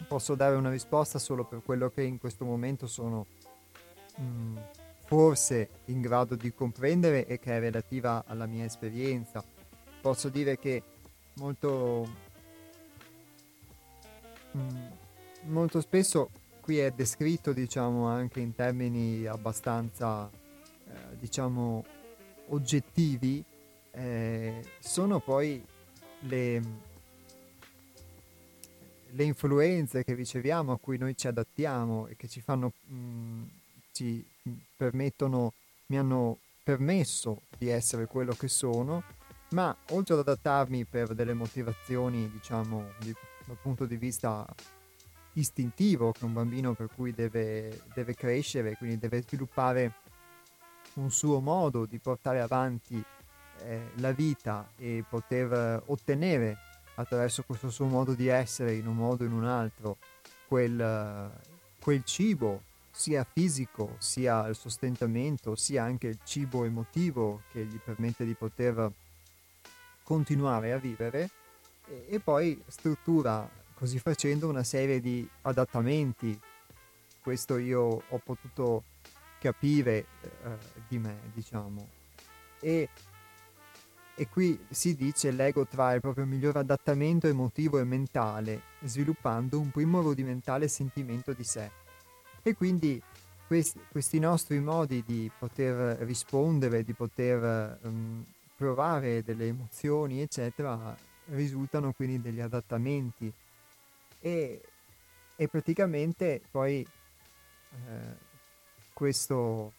[0.07, 3.27] posso dare una risposta solo per quello che in questo momento sono
[4.17, 4.59] mh,
[5.07, 9.43] forse in grado di comprendere e che è relativa alla mia esperienza.
[10.01, 10.83] Posso dire che
[11.35, 12.09] molto,
[14.53, 14.89] mh,
[15.45, 21.85] molto spesso qui è descritto diciamo anche in termini abbastanza eh, diciamo
[22.49, 23.43] oggettivi
[23.93, 25.65] eh, sono poi
[26.21, 26.63] le,
[29.11, 33.43] le influenze che riceviamo a cui noi ci adattiamo e che ci fanno mh,
[33.93, 34.25] ci
[34.77, 35.53] permettono
[35.87, 39.03] mi hanno permesso di essere quello che sono
[39.51, 43.15] ma oltre ad adattarmi per delle motivazioni, diciamo, di,
[43.47, 44.47] dal punto di vista
[45.35, 49.95] istintivo, che un bambino per cui deve, deve crescere, quindi deve sviluppare
[50.95, 53.03] un suo modo di portare avanti
[53.63, 56.57] eh, la vita e poter ottenere
[56.95, 59.99] attraverso questo suo modo di essere in un modo o in un altro
[60.47, 61.31] quel,
[61.81, 68.25] quel cibo sia fisico sia il sostentamento sia anche il cibo emotivo che gli permette
[68.25, 68.93] di poter
[70.11, 71.31] continuare a vivere
[71.87, 76.37] e, e poi struttura così facendo una serie di adattamenti.
[77.23, 78.83] Questo io ho potuto
[79.39, 80.57] capire eh,
[80.89, 81.89] di me, diciamo.
[82.59, 82.89] E,
[84.17, 89.71] e qui si dice l'ego trae il proprio migliore adattamento emotivo e mentale, sviluppando un
[89.71, 91.71] primo rudimentale sentimento di sé.
[92.43, 93.01] E quindi
[93.47, 98.25] questi, questi nostri modi di poter rispondere, di poter um,
[98.61, 100.95] provare delle emozioni, eccetera,
[101.29, 103.33] risultano quindi degli adattamenti.
[104.21, 104.61] E,
[105.35, 108.17] e praticamente poi eh,
[108.93, 109.73] questo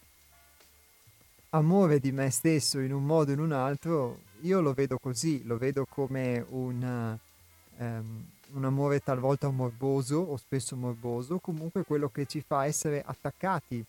[1.50, 5.44] amore di me stesso in un modo o in un altro, io lo vedo così,
[5.44, 7.16] lo vedo come un,
[7.76, 13.84] um, un amore talvolta morboso o spesso morboso, comunque quello che ci fa essere attaccati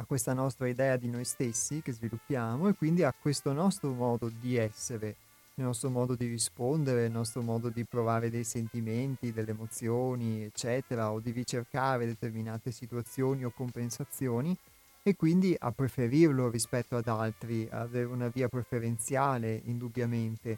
[0.00, 4.30] a questa nostra idea di noi stessi che sviluppiamo e quindi a questo nostro modo
[4.40, 5.14] di essere,
[5.56, 11.12] il nostro modo di rispondere, il nostro modo di provare dei sentimenti, delle emozioni, eccetera,
[11.12, 14.56] o di ricercare determinate situazioni o compensazioni
[15.02, 20.56] e quindi a preferirlo rispetto ad altri, a avere una via preferenziale indubbiamente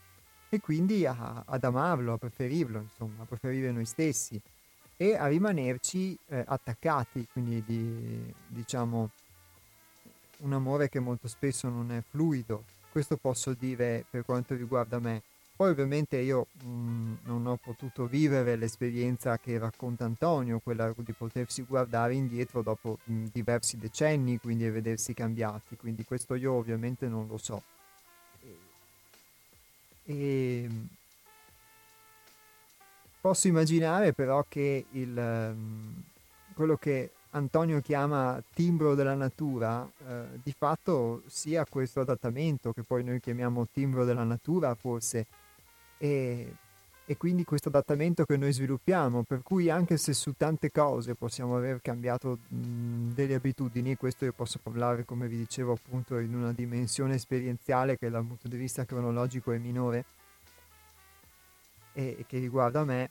[0.48, 4.40] e quindi a, ad amarlo, a preferirlo, insomma, a preferire noi stessi
[4.96, 9.10] e a rimanerci eh, attaccati, quindi di, diciamo
[10.42, 12.64] un amore che molto spesso non è fluido.
[12.90, 15.22] Questo posso dire per quanto riguarda me.
[15.54, 21.12] Poi ovviamente io mh, mm, non ho potuto vivere l'esperienza che racconta Antonio, quella di
[21.12, 27.06] potersi guardare indietro dopo mh, mm, diversi decenni, quindi vedersi cambiati, quindi questo io ovviamente
[27.06, 27.62] non lo so.
[30.04, 30.68] E
[33.20, 35.92] posso immaginare però che il, mm,
[36.54, 43.02] quello che Antonio chiama timbro della natura, eh, di fatto sia questo adattamento che poi
[43.04, 45.26] noi chiamiamo timbro della natura forse,
[45.96, 46.54] e,
[47.06, 51.56] e quindi questo adattamento che noi sviluppiamo, per cui anche se su tante cose possiamo
[51.56, 56.52] aver cambiato mh, delle abitudini, questo io posso parlare come vi dicevo appunto in una
[56.52, 60.04] dimensione esperienziale che dal punto di vista cronologico è minore
[61.94, 63.10] e, e che riguarda me,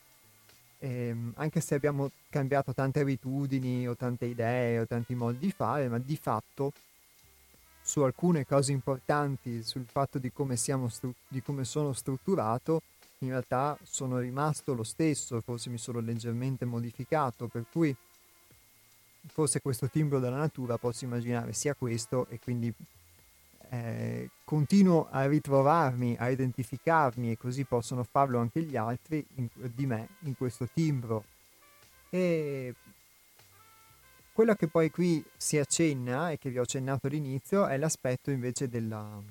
[0.82, 5.88] ehm, anche se abbiamo cambiato tante abitudini o tante idee o tanti modi di fare,
[5.88, 6.73] ma di fatto
[7.82, 12.82] su alcune cose importanti, sul fatto di come, stru- di come sono strutturato,
[13.19, 17.95] in realtà sono rimasto lo stesso, forse mi sono leggermente modificato, per cui
[19.27, 22.73] forse questo timbro della natura posso immaginare sia questo e quindi
[23.74, 29.86] eh, continuo a ritrovarmi, a identificarmi e così possono farlo anche gli altri in, di
[29.86, 31.24] me in questo timbro.
[32.09, 32.76] E
[34.34, 38.67] quello che poi qui si accenna e che vi ho accennato all'inizio è l'aspetto invece
[38.67, 39.22] della,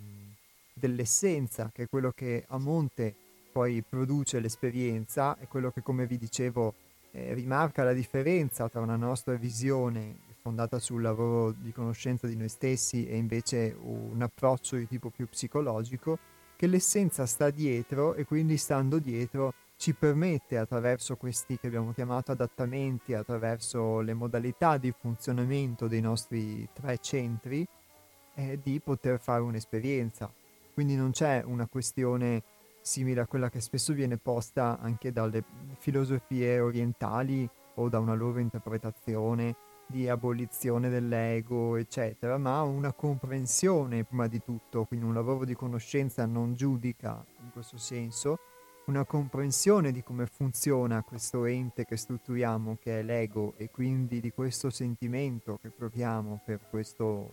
[0.73, 3.15] dell'essenza, che è quello che a monte
[3.53, 6.73] poi produce l'esperienza, è quello che come vi dicevo
[7.11, 12.49] eh, rimarca la differenza tra una nostra visione fondata sul lavoro di conoscenza di noi
[12.49, 16.19] stessi e invece un approccio di tipo più psicologico,
[16.57, 22.33] che l'essenza sta dietro e quindi stando dietro ci permette attraverso questi che abbiamo chiamato
[22.33, 27.67] adattamenti, attraverso le modalità di funzionamento dei nostri tre centri,
[28.35, 30.31] eh, di poter fare un'esperienza.
[30.75, 32.43] Quindi non c'è una questione
[32.83, 35.43] simile a quella che spesso viene posta anche dalle
[35.79, 39.57] filosofie orientali o da una loro interpretazione
[39.91, 46.25] di abolizione dell'ego, eccetera, ma una comprensione prima di tutto, quindi un lavoro di conoscenza
[46.27, 48.39] non giudica in questo senso,
[48.87, 54.31] una comprensione di come funziona questo ente che strutturiamo, che è l'ego, e quindi di
[54.31, 57.31] questo sentimento che proviamo per questo,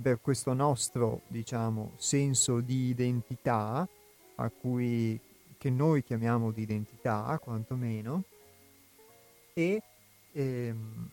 [0.00, 3.88] per questo nostro, diciamo, senso di identità,
[4.36, 5.18] a cui,
[5.58, 8.24] che noi chiamiamo di identità, quantomeno,
[9.54, 9.82] e
[10.32, 11.08] ehm,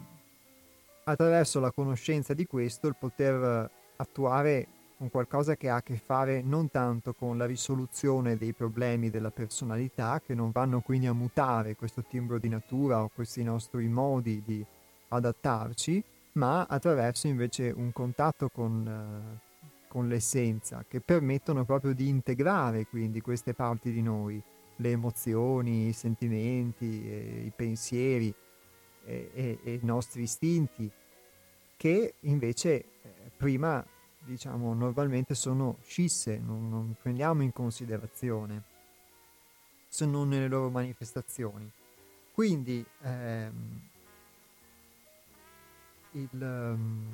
[1.10, 6.42] attraverso la conoscenza di questo il poter attuare un qualcosa che ha a che fare
[6.42, 11.76] non tanto con la risoluzione dei problemi della personalità, che non vanno quindi a mutare
[11.76, 14.66] questo timbro di natura o questi nostri modi di
[15.10, 16.04] adattarci,
[16.34, 23.22] ma attraverso invece un contatto con, uh, con l'essenza, che permettono proprio di integrare quindi
[23.22, 24.42] queste parti di noi,
[24.76, 28.34] le emozioni, i sentimenti, eh, i pensieri
[29.06, 30.90] e, e, i nostri istinti,
[31.78, 32.86] che invece eh,
[33.36, 33.86] prima
[34.20, 38.64] diciamo normalmente sono scisse, non, non, prendiamo in considerazione
[39.88, 41.70] se non nelle loro manifestazioni.
[42.32, 43.82] Quindi ehm,
[46.12, 47.06] il, um,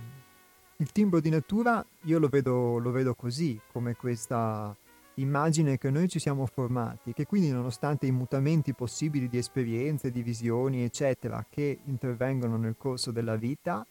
[0.77, 4.75] il, timbro di natura io lo vedo, lo vedo così, come questa
[5.15, 10.21] immagine che noi ci siamo formati, che quindi nonostante i mutamenti possibili di esperienze, di
[10.21, 13.85] visioni, eccetera, che intervengono nel corso della vita,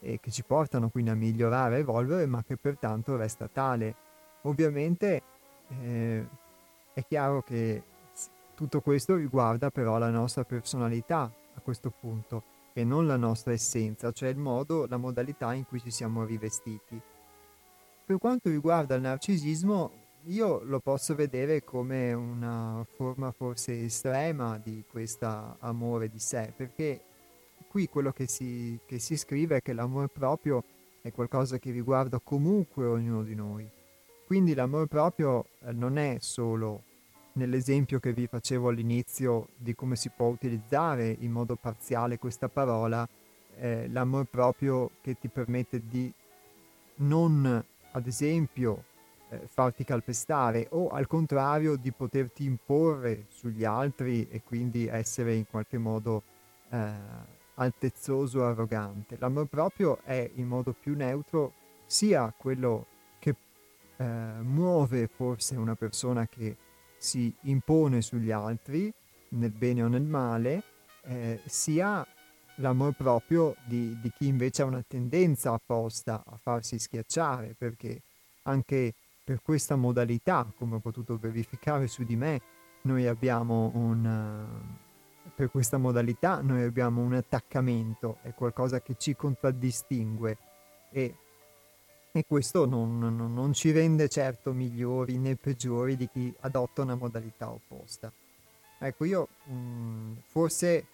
[0.00, 3.94] e che ci portano quindi a migliorare e evolvere, ma che pertanto resta tale.
[4.42, 5.22] Ovviamente
[5.82, 6.26] eh,
[6.92, 7.82] è chiaro che
[8.54, 14.12] tutto questo riguarda però la nostra personalità a questo punto e non la nostra essenza,
[14.12, 17.00] cioè il modo, la modalità in cui ci siamo rivestiti.
[18.04, 19.90] Per quanto riguarda il narcisismo,
[20.24, 27.00] io lo posso vedere come una forma forse estrema di questo amore di sé, perché
[27.68, 30.62] qui quello che si, che si scrive è che l'amore proprio
[31.00, 33.68] è qualcosa che riguarda comunque ognuno di noi.
[34.26, 36.82] Quindi l'amore proprio eh, non è solo
[37.32, 43.08] nell'esempio che vi facevo all'inizio di come si può utilizzare in modo parziale questa parola,
[43.56, 46.12] eh, l'amor proprio che ti permette di
[46.96, 48.84] non, ad esempio,
[49.30, 55.46] eh, farti calpestare o al contrario di poterti imporre sugli altri e quindi essere in
[55.46, 56.22] qualche modo
[56.70, 56.90] eh,
[57.54, 59.16] altezzoso arrogante.
[59.18, 61.52] L'amor proprio è in modo più neutro
[61.86, 62.86] sia quello
[63.18, 63.34] che
[63.96, 66.56] eh, muove forse una persona che
[66.96, 68.92] si impone sugli altri
[69.30, 70.62] nel bene o nel male,
[71.02, 72.06] eh, sia
[72.56, 78.02] l'amor proprio di, di, chi invece ha una tendenza apposta a farsi schiacciare, perché
[78.42, 78.94] anche
[79.28, 82.40] per questa modalità, come ho potuto verificare su di me,
[82.84, 84.46] noi abbiamo un...
[85.34, 90.38] per questa modalità noi abbiamo un attaccamento, è qualcosa che ci contraddistingue
[90.90, 91.14] e,
[92.10, 96.94] e questo non, non, non ci rende certo migliori né peggiori di chi adotta una
[96.94, 98.10] modalità opposta.
[98.78, 100.86] Ecco, io mh, mm, forse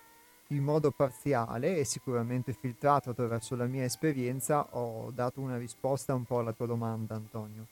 [0.49, 6.25] in modo parziale e sicuramente filtrato attraverso la mia esperienza ho dato una risposta un
[6.25, 7.69] po' alla tua domanda, Antonio.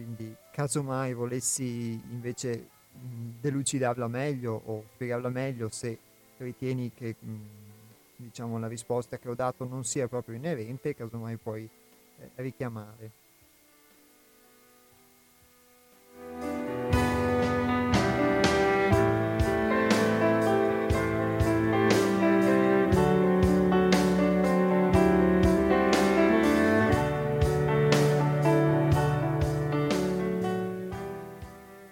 [0.00, 5.98] Quindi, casomai volessi invece mh, delucidarla meglio o spiegarla meglio se
[6.38, 7.34] ritieni che mh,
[8.16, 11.68] diciamo, la risposta che ho dato non sia proprio inerente, casomai puoi
[12.18, 13.19] eh, richiamare.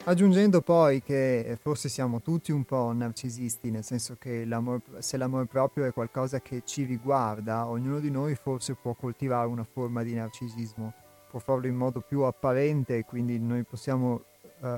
[0.08, 5.44] Aggiungendo poi che forse siamo tutti un po' narcisisti, nel senso che l'amor, se l'amore
[5.44, 10.14] proprio è qualcosa che ci riguarda, ognuno di noi forse può coltivare una forma di
[10.14, 10.94] narcisismo,
[11.28, 14.24] può farlo in modo più apparente, quindi noi possiamo
[14.60, 14.68] uh,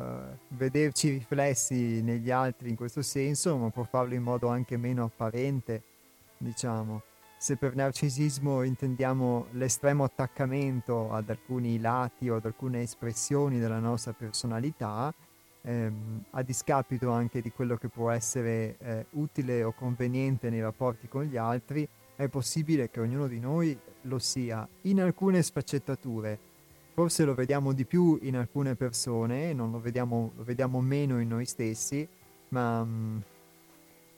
[0.49, 5.81] vederci riflessi negli altri in questo senso, ma può farlo in modo anche meno apparente,
[6.39, 7.03] diciamo.
[7.43, 14.13] Se per narcisismo intendiamo l'estremo attaccamento ad alcuni lati o ad alcune espressioni della nostra
[14.13, 15.11] personalità,
[15.63, 21.09] ehm, a discapito anche di quello che può essere eh, utile o conveniente nei rapporti
[21.09, 26.39] con gli altri, è possibile che ognuno di noi lo sia in alcune sfaccettature.
[26.93, 31.29] Forse lo vediamo di più in alcune persone, non lo vediamo, lo vediamo meno in
[31.29, 32.07] noi stessi,
[32.49, 33.19] ma mh, mm,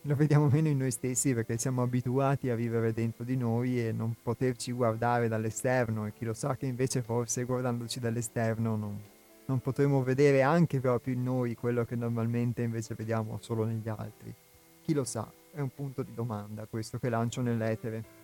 [0.02, 3.92] lo vediamo meno in noi stessi perché siamo abituati a vivere dentro di noi e
[3.92, 9.00] non poterci guardare dall'esterno e chi lo sa che invece forse guardandoci dall'esterno non,
[9.46, 14.34] non potremo vedere anche proprio in noi quello che normalmente invece vediamo solo negli altri.
[14.82, 18.21] Chi lo sa, è un punto di domanda questo che lancio nell'etere.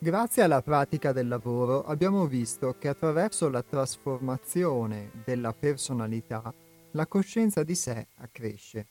[0.00, 6.54] Grazie alla pratica del lavoro abbiamo visto che attraverso la trasformazione della personalità
[6.92, 8.86] la coscienza di sé accresce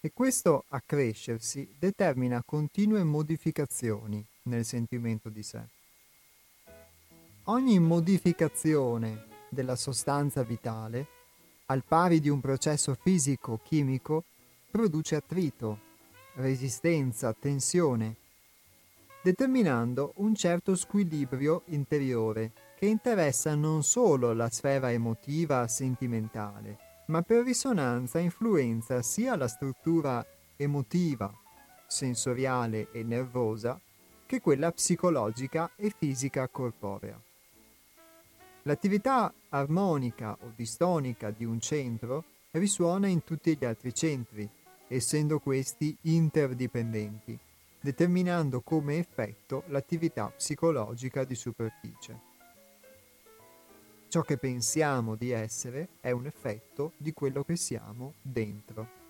[0.00, 5.60] e questo accrescersi determina continue modificazioni nel sentimento di sé.
[7.44, 11.06] Ogni modificazione della sostanza vitale,
[11.66, 14.24] al pari di un processo fisico-chimico,
[14.70, 15.78] produce attrito,
[16.36, 18.16] resistenza, tensione,
[19.22, 27.44] determinando un certo squilibrio interiore che interessa non solo la sfera emotiva sentimentale, ma per
[27.44, 31.32] risonanza influenza sia la struttura emotiva,
[31.86, 33.80] sensoriale e nervosa,
[34.26, 37.20] che quella psicologica e fisica corporea.
[38.62, 44.48] L'attività armonica o distonica di un centro risuona in tutti gli altri centri,
[44.88, 47.38] essendo questi interdipendenti,
[47.82, 52.30] determinando come effetto l'attività psicologica di superficie.
[54.08, 59.00] Ciò che pensiamo di essere è un effetto di quello che siamo dentro.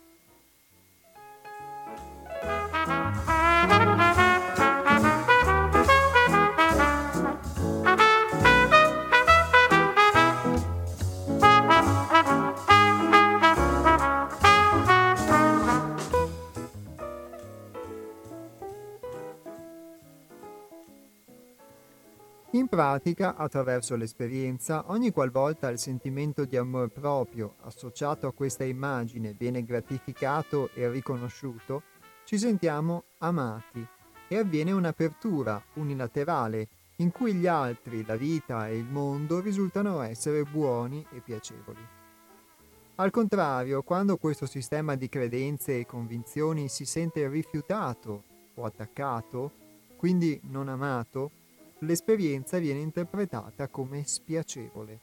[22.63, 29.35] In pratica, attraverso l'esperienza, ogni qualvolta il sentimento di amor proprio associato a questa immagine
[29.37, 31.83] viene gratificato e riconosciuto,
[32.25, 33.85] ci sentiamo amati
[34.29, 40.45] e avviene un'apertura unilaterale in cui gli altri, la vita e il mondo risultano essere
[40.45, 41.85] buoni e piacevoli.
[42.95, 48.23] Al contrario, quando questo sistema di credenze e convinzioni si sente rifiutato
[48.55, 49.51] o attaccato,
[49.97, 51.42] quindi non amato,
[51.83, 55.01] l'esperienza viene interpretata come spiacevole.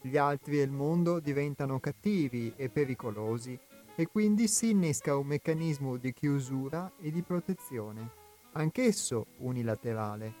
[0.00, 3.58] Gli altri e il mondo diventano cattivi e pericolosi
[3.96, 8.10] e quindi si innesca un meccanismo di chiusura e di protezione,
[8.52, 10.32] anch'esso unilaterale,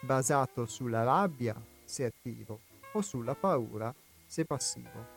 [0.00, 2.60] basato sulla rabbia se attivo
[2.92, 3.94] o sulla paura
[4.26, 5.13] se passivo.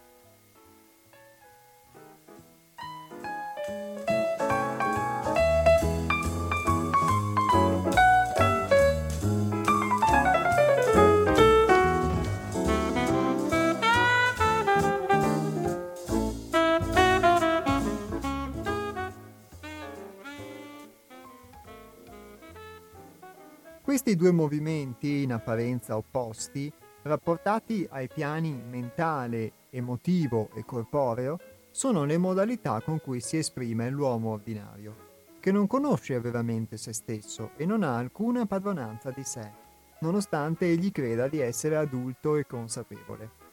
[23.98, 26.72] Questi due movimenti, in apparenza opposti,
[27.02, 31.39] rapportati ai piani mentale, emotivo e corporeo,
[31.72, 34.95] sono le modalità con cui si esprime l'uomo ordinario,
[35.39, 39.52] che non conosce veramente se stesso e non ha alcuna padronanza di sé,
[40.02, 43.47] nonostante egli creda di essere adulto e consapevole.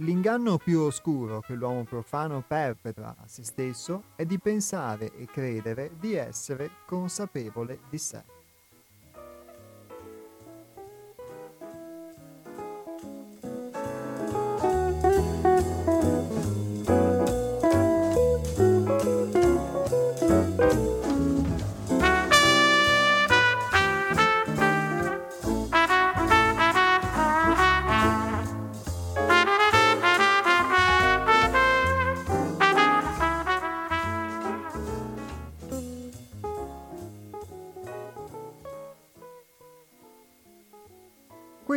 [0.00, 5.92] L'inganno più oscuro che l'uomo profano perpetra a se stesso è di pensare e credere
[5.98, 8.22] di essere consapevole di sé.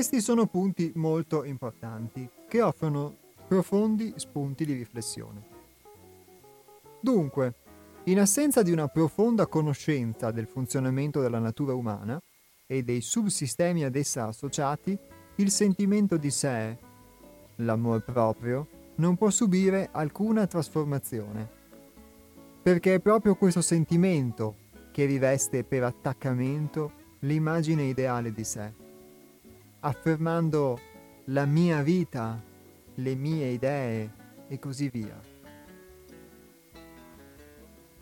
[0.10, 3.16] Questi sono punti molto importanti che offrono
[3.48, 5.44] profondi spunti di riflessione.
[7.00, 7.54] Dunque,
[8.06, 12.20] in assenza di una profonda conoscenza del funzionamento della natura umana
[12.66, 14.98] e dei subsistemi ad essa associati,
[15.36, 16.76] il sentimento di sé,
[17.58, 21.48] l'amor proprio, non può subire alcuna trasformazione.
[22.64, 24.56] Perché è proprio questo sentimento
[24.92, 28.88] che riveste per attaccamento l'immagine ideale di sé
[29.82, 30.80] affermando
[31.26, 32.42] la mia vita,
[32.96, 34.14] le mie idee
[34.48, 35.20] e così via.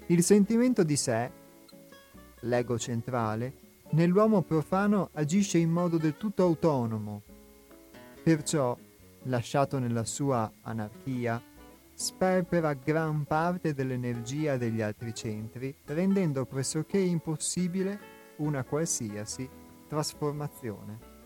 [0.07, 1.31] Il sentimento di sé,
[2.41, 3.53] l'ego centrale,
[3.91, 7.21] nell'uomo profano agisce in modo del tutto autonomo,
[8.23, 8.77] perciò,
[9.23, 11.41] lasciato nella sua anarchia,
[11.93, 17.99] sperpera gran parte dell'energia degli altri centri, rendendo pressoché impossibile
[18.37, 19.49] una qualsiasi
[19.87, 21.16] trasformazione.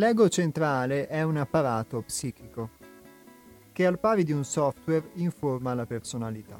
[0.00, 2.70] L'ego centrale è un apparato psichico
[3.70, 6.58] che al pari di un software informa la personalità.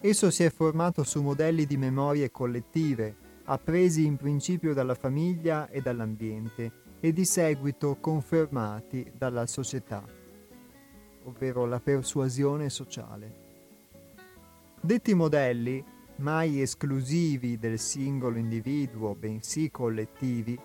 [0.00, 5.80] Esso si è formato su modelli di memorie collettive, appresi in principio dalla famiglia e
[5.80, 10.04] dall'ambiente e di seguito confermati dalla società,
[11.22, 13.34] ovvero la persuasione sociale.
[14.80, 15.84] Detti modelli,
[16.16, 20.58] mai esclusivi del singolo individuo, bensì collettivi,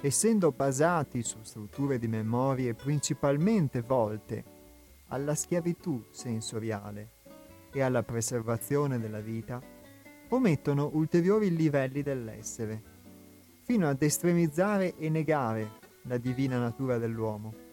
[0.00, 4.56] essendo basati su strutture di memorie principalmente volte
[5.08, 7.10] alla schiavitù sensoriale
[7.72, 9.60] e alla preservazione della vita,
[10.28, 12.82] omettono ulteriori livelli dell'essere,
[13.62, 15.72] fino ad estremizzare e negare
[16.02, 17.66] la divina natura dell'uomo.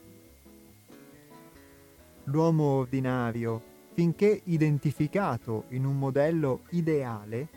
[2.26, 7.50] L'uomo ordinario, finché identificato in un modello ideale,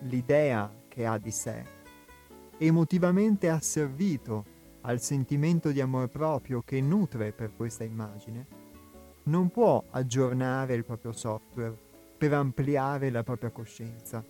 [0.00, 1.64] l'idea che ha di sé,
[2.62, 4.44] emotivamente asservito
[4.82, 8.46] al sentimento di amore proprio che nutre per questa immagine,
[9.24, 11.74] non può aggiornare il proprio software
[12.18, 14.22] per ampliare la propria coscienza.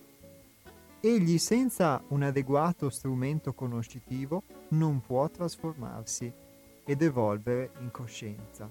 [1.01, 6.31] Egli senza un adeguato strumento conoscitivo non può trasformarsi
[6.85, 8.69] ed evolvere in coscienza.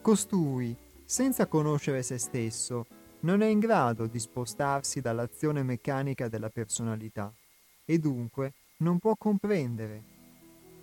[0.00, 2.86] Costui, senza conoscere se stesso,
[3.22, 7.32] non è in grado di spostarsi dall'azione meccanica della personalità
[7.84, 10.02] e dunque non può comprendere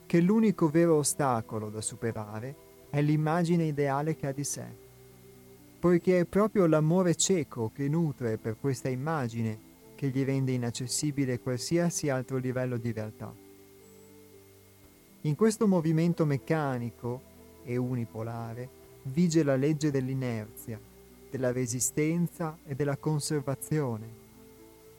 [0.06, 4.66] che l'unico vero ostacolo da superare è l'immagine ideale che ha di sé,
[5.80, 12.10] poiché è proprio l'amore cieco che nutre per questa immagine che gli rende inaccessibile qualsiasi
[12.10, 13.32] altro livello di realtà.
[15.22, 17.22] In questo movimento meccanico
[17.66, 18.70] e unipolare,
[19.04, 20.80] vige la legge dell'inerzia,
[21.30, 24.08] della resistenza e della conservazione,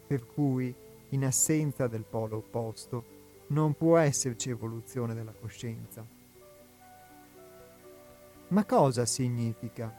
[0.07, 0.74] per cui,
[1.11, 3.18] in assenza del polo opposto,
[3.49, 6.05] non può esserci evoluzione della coscienza.
[8.49, 9.93] Ma cosa significa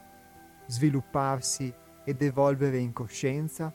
[0.68, 1.74] svilupparsi
[2.04, 3.74] ed evolvere in coscienza?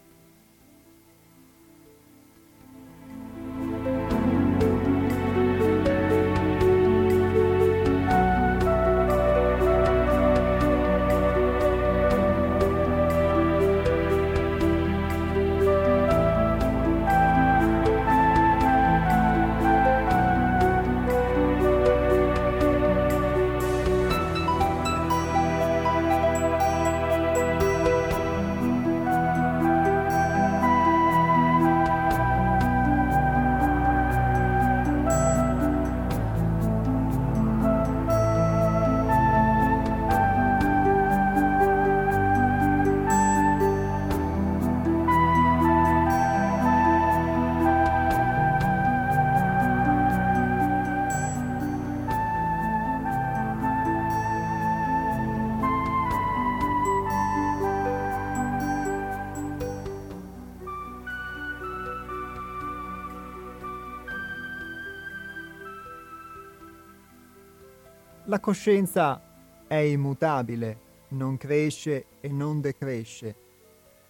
[68.28, 69.22] La coscienza
[69.68, 73.36] è immutabile, non cresce e non decresce.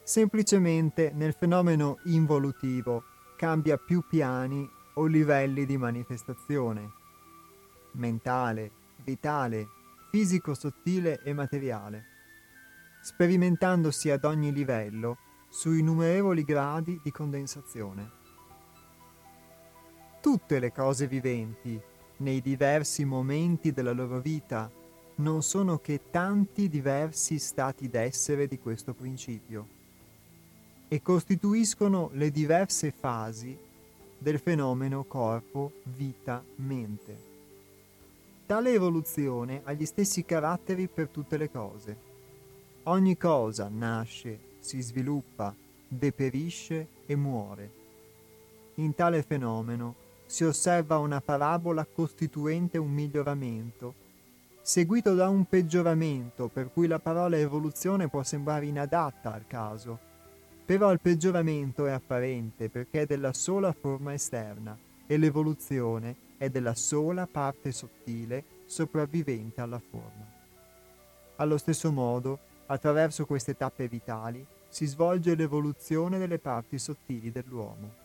[0.03, 3.05] Semplicemente nel fenomeno involutivo
[3.37, 6.91] cambia più piani o livelli di manifestazione.
[7.93, 8.71] Mentale,
[9.05, 9.69] vitale,
[10.11, 12.05] fisico sottile e materiale.
[13.03, 15.19] Sperimentandosi ad ogni livello
[15.51, 18.11] su innumerevoli gradi di condensazione.
[20.23, 21.79] Tutte le cose viventi
[22.19, 24.71] nei diversi momenti della loro vita
[25.17, 29.75] non sono che tanti diversi stati d'essere di questo principio
[30.89, 33.57] e costituiscono le diverse fasi
[34.19, 37.35] del fenomeno corpo, vita, mente.
[38.47, 41.97] Tale evoluzione ha gli stessi caratteri per tutte le cose.
[42.85, 45.55] Ogni cosa nasce, si sviluppa,
[45.89, 47.71] deperisce e muore.
[48.75, 53.95] In tale fenomeno si osserva una parabola costituente un miglioramento,
[54.61, 59.99] seguito da un peggioramento, per cui la parola evoluzione può sembrare inadatta al caso.
[60.65, 66.75] Però il peggioramento è apparente perché è della sola forma esterna e l'evoluzione è della
[66.75, 70.35] sola parte sottile sopravvivente alla forma.
[71.37, 78.05] Allo stesso modo, attraverso queste tappe vitali, si svolge l'evoluzione delle parti sottili dell'uomo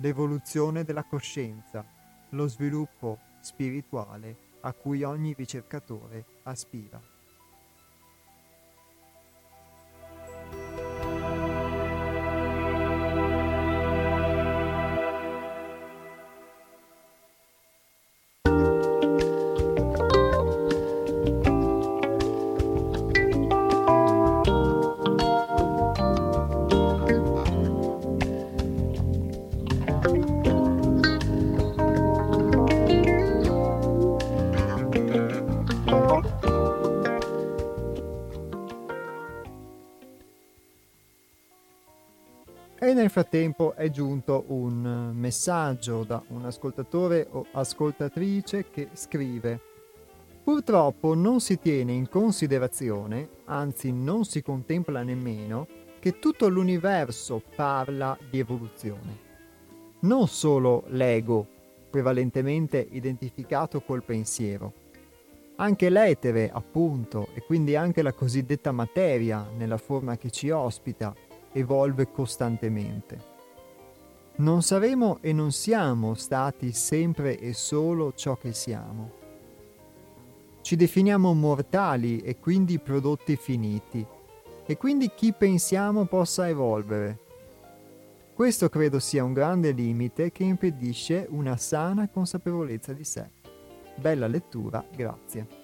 [0.00, 1.84] l'evoluzione della coscienza,
[2.30, 7.17] lo sviluppo spirituale a cui ogni ricercatore aspira.
[42.80, 49.60] E nel frattempo è giunto un messaggio da un ascoltatore o ascoltatrice che scrive
[50.44, 55.66] Purtroppo non si tiene in considerazione, anzi non si contempla nemmeno,
[55.98, 59.26] che tutto l'universo parla di evoluzione.
[60.00, 61.46] Non solo l'ego,
[61.90, 64.72] prevalentemente identificato col pensiero.
[65.56, 71.12] Anche l'etere, appunto, e quindi anche la cosiddetta materia, nella forma che ci ospita,
[71.52, 73.36] evolve costantemente.
[74.36, 79.18] Non saremo e non siamo stati sempre e solo ciò che siamo
[80.68, 84.06] ci definiamo mortali e quindi prodotti finiti,
[84.66, 87.20] e quindi chi pensiamo possa evolvere.
[88.34, 93.30] Questo credo sia un grande limite che impedisce una sana consapevolezza di sé.
[93.96, 95.57] Bella lettura, grazie.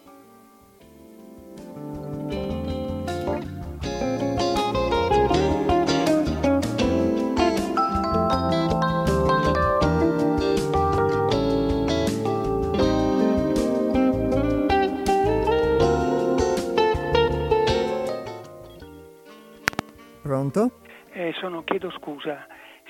[21.24, 22.46] Eh, sono, chiedo scusa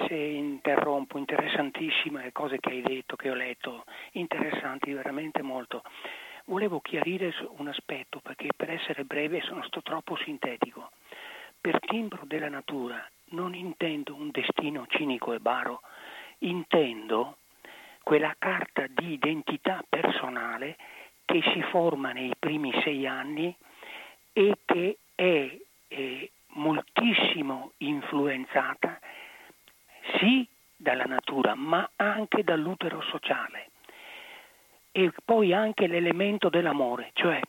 [0.09, 5.85] se interrompo, interessantissime cose che hai detto, che ho letto, interessanti veramente molto.
[6.47, 10.91] Volevo chiarire un aspetto perché per essere breve sono stato troppo sintetico.
[11.61, 15.83] Per timbro della natura non intendo un destino cinico e baro,
[16.39, 17.37] intendo
[18.03, 20.77] quella carta di identità personale
[21.25, 23.55] che si forma nei primi sei anni
[24.33, 25.57] e che è
[25.87, 28.99] eh, moltissimo influenzata
[30.19, 30.47] sì
[30.77, 33.71] dalla natura, ma anche dall'utero sociale.
[34.93, 37.41] E poi anche l'elemento dell'amore, cioè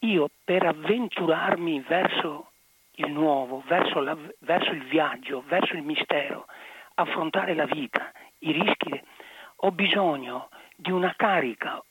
[0.00, 2.50] io per avventurarmi verso
[2.96, 6.46] il nuovo, verso, la, verso il viaggio, verso il mistero,
[6.94, 9.02] affrontare la vita, i rischi,
[9.56, 11.82] ho bisogno di una carica,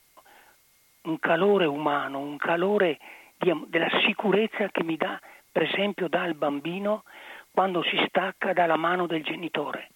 [1.02, 2.98] un calore umano, un calore
[3.36, 5.20] di, della sicurezza che mi dà
[5.52, 7.04] per esempio dal bambino
[7.52, 9.90] quando si stacca dalla mano del genitore.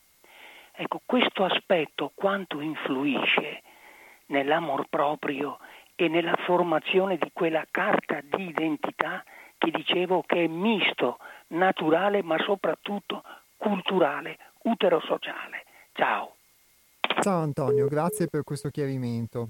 [0.73, 3.63] Ecco, questo aspetto quanto influisce
[4.27, 5.59] nell'amor proprio
[5.95, 9.25] e nella formazione di quella carta di identità
[9.57, 13.23] che dicevo che è misto, naturale ma soprattutto
[13.57, 15.65] culturale, utero-sociale.
[15.93, 16.35] Ciao.
[17.23, 19.49] Ciao Antonio, grazie per questo chiarimento.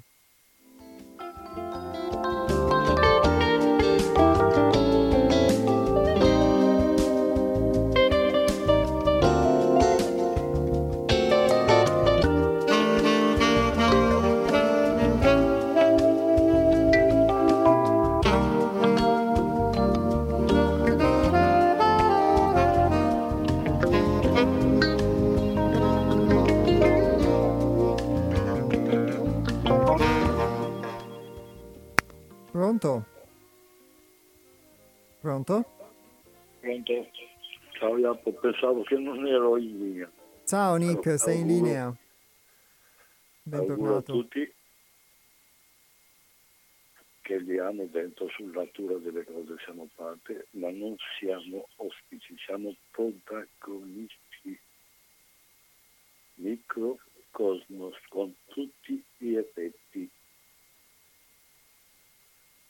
[38.57, 40.11] Pensavo che non ero in linea.
[40.45, 41.97] Ciao Nick, allora, sei in linea.
[43.43, 43.97] Bentornato.
[43.97, 44.55] a tutti
[47.21, 54.59] che liamo dentro sulla natura delle cose, siamo parte, ma non siamo ospiti, siamo protagonisti.
[56.35, 60.09] Microcosmos con tutti gli effetti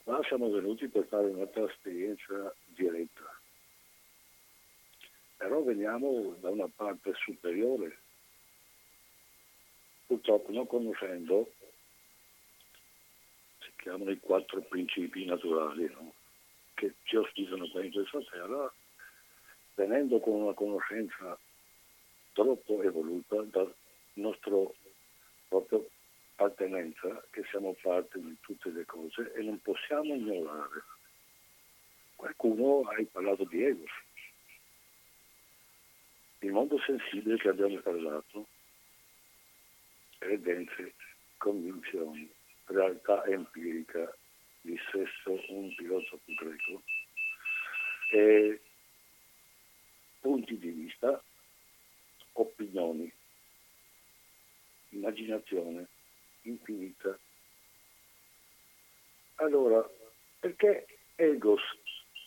[0.07, 3.36] Qua siamo venuti per fare un'altra esperienza diretta,
[5.37, 7.97] però veniamo da una parte superiore.
[10.07, 11.51] Purtroppo non conoscendo,
[13.59, 16.13] si chiamano i quattro principi naturali, no?
[16.73, 18.71] che ci ospitano qua in questa terra,
[19.75, 21.37] venendo con una conoscenza
[22.33, 23.73] troppo evoluta dal
[24.13, 24.75] nostro
[25.47, 25.89] proprio
[26.35, 30.83] appartenenza che siamo parte di tutte le cose e non possiamo ignorare.
[32.15, 33.89] Qualcuno ha parlato di egos.
[36.47, 38.47] Il mondo sensibile che abbiamo parlato,
[40.17, 40.93] credenze,
[41.35, 42.31] convinzioni,
[42.67, 44.15] realtà empirica,
[44.61, 45.09] disse
[45.49, 46.83] un filosofo greco,
[48.13, 48.61] e
[50.21, 51.21] punti di vista,
[52.31, 53.11] opinioni,
[54.91, 55.85] immaginazione,
[56.43, 57.19] infinita.
[59.35, 59.85] Allora,
[60.39, 60.85] perché
[61.15, 61.61] Egos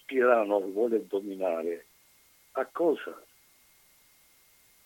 [0.05, 1.87] tirano vuole dominare?
[2.53, 3.25] A cosa?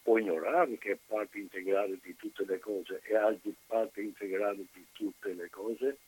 [0.04, 4.86] Può ignorare che è parte integrale di tutte le cose e altri parte integrale di
[4.92, 5.98] tutte le cose?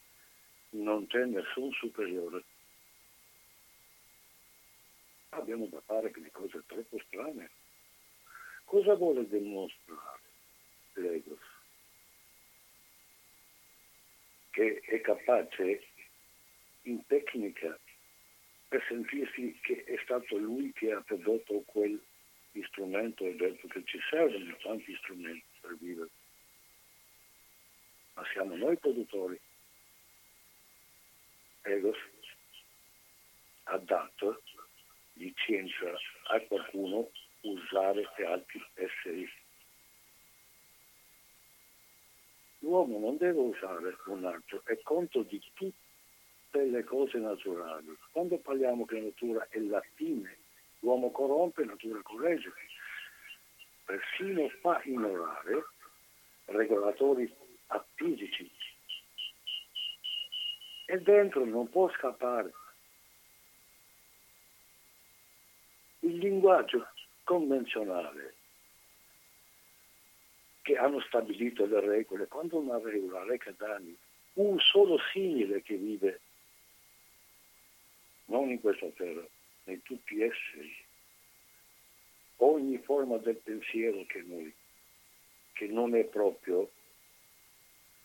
[0.73, 2.45] Non c'è nessun superiore.
[5.31, 7.49] Abbiamo da fare delle cose troppo strane.
[8.67, 10.21] Cosa vuole dimostrare
[10.93, 11.41] l'Egos?
[14.51, 15.87] Che è capace
[16.83, 17.79] in tecnica
[18.69, 21.99] per sentirsi che è stato lui che ha prodotto quel
[22.65, 26.09] strumento e detto che ci servono tanti strumenti per vivere.
[28.15, 29.39] Ma siamo noi produttori.
[31.63, 31.99] Egos
[33.65, 34.43] ha dato
[35.15, 35.93] licenza
[36.29, 37.11] a qualcuno
[37.43, 39.29] usare per altri esseri.
[42.61, 47.97] L'uomo non deve usare un altro, è conto di tutte le cose naturali.
[48.11, 50.39] Quando parliamo che natura è la fine,
[50.81, 52.53] l'uomo corrompe, natura corregge.
[53.85, 55.65] Persino fa ignorare
[56.47, 57.33] regolatori
[57.95, 58.51] fisici.
[60.87, 62.53] E dentro non può scappare.
[66.01, 66.89] Il linguaggio
[67.25, 68.35] convenzionale
[70.63, 73.97] che hanno stabilito le regole, quando una regola reca danni,
[74.35, 76.21] un solo simile che vive
[78.27, 79.25] non in questa terra,
[79.73, 80.85] in tutti gli esseri,
[82.37, 84.53] ogni forma del pensiero che noi,
[85.53, 86.71] che non è proprio,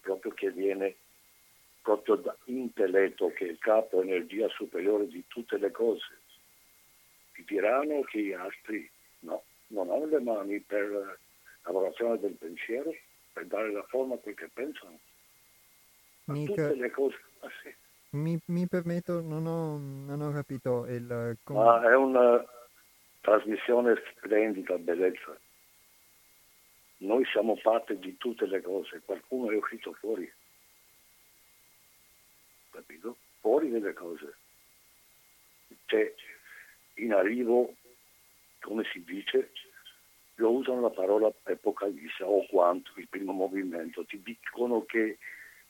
[0.01, 0.95] proprio che viene
[1.81, 6.19] proprio da intelletto, che è il capo energia superiore di tutte le cose,
[7.33, 8.89] ti diranno che gli altri
[9.19, 11.17] no, non hanno le mani per la
[11.63, 12.93] lavorazione del pensiero,
[13.33, 14.99] per dare la forma a quel che pensano.
[16.25, 17.19] A tutte le cose.
[17.39, 17.73] Ah, sì.
[18.11, 21.37] Mi, mi permetto, non ho, non ho capito il...
[21.43, 22.43] com- Ma è una
[23.21, 25.37] trasmissione splendida, bellezza.
[26.97, 30.31] Noi siamo parte di tutte le cose, qualcuno è uscito fuori,
[32.69, 33.17] capito?
[33.39, 34.37] Fuori delle cose.
[35.85, 36.13] C'è
[36.95, 37.75] in arrivo,
[38.59, 39.51] come si dice,
[40.35, 45.17] lo usano la parola apocalisse o quanto, il primo movimento, ti dicono che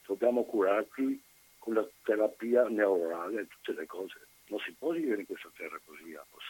[0.06, 1.22] dobbiamo curarti
[1.62, 4.20] con la terapia neurale e tutte le cose.
[4.48, 6.44] Non si può vivere in questa terra così, Amos.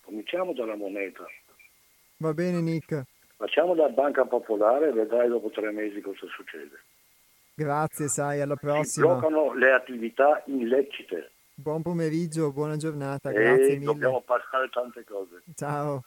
[0.00, 1.24] Cominciamo dalla moneta,
[2.16, 3.02] Va bene Nick,
[3.36, 6.80] facciamo la banca popolare e vedrai dopo tre mesi cosa succede.
[7.54, 9.06] grazie, sai, alla Si prossima.
[9.06, 13.84] bloccano le attività illecite Buon pomeriggio, buona giornata, grazie e mille.
[13.84, 15.42] dobbiamo passare tante cose.
[15.54, 16.02] Ciao.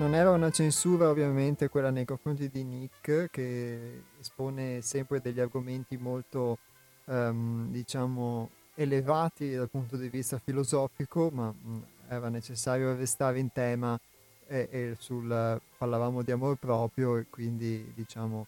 [0.00, 5.98] Non era una censura ovviamente quella nei confronti di Nick che espone sempre degli argomenti
[5.98, 6.56] molto
[7.04, 14.00] ehm, diciamo elevati dal punto di vista filosofico, ma mh, era necessario restare in tema
[14.46, 18.46] e, e sul parlavamo di amor proprio e quindi diciamo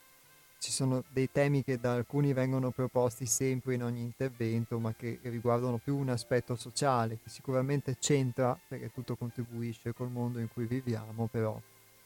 [0.63, 5.19] ci sono dei temi che da alcuni vengono proposti sempre in ogni intervento, ma che
[5.23, 10.67] riguardano più un aspetto sociale, che sicuramente c'entra perché tutto contribuisce col mondo in cui
[10.67, 11.61] viviamo, però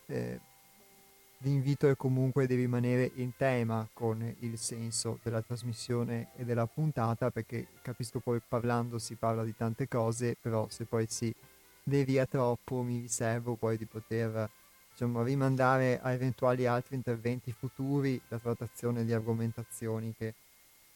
[0.07, 0.41] eh,
[1.41, 7.31] l'invito è comunque di rimanere in tema con il senso della trasmissione e della puntata,
[7.31, 11.31] perché capisco poi parlando si parla di tante cose, però se poi si
[11.83, 14.49] devia troppo mi riservo poi di poter
[14.97, 20.33] diciamo, rimandare a eventuali altri interventi futuri la trattazione di argomentazioni che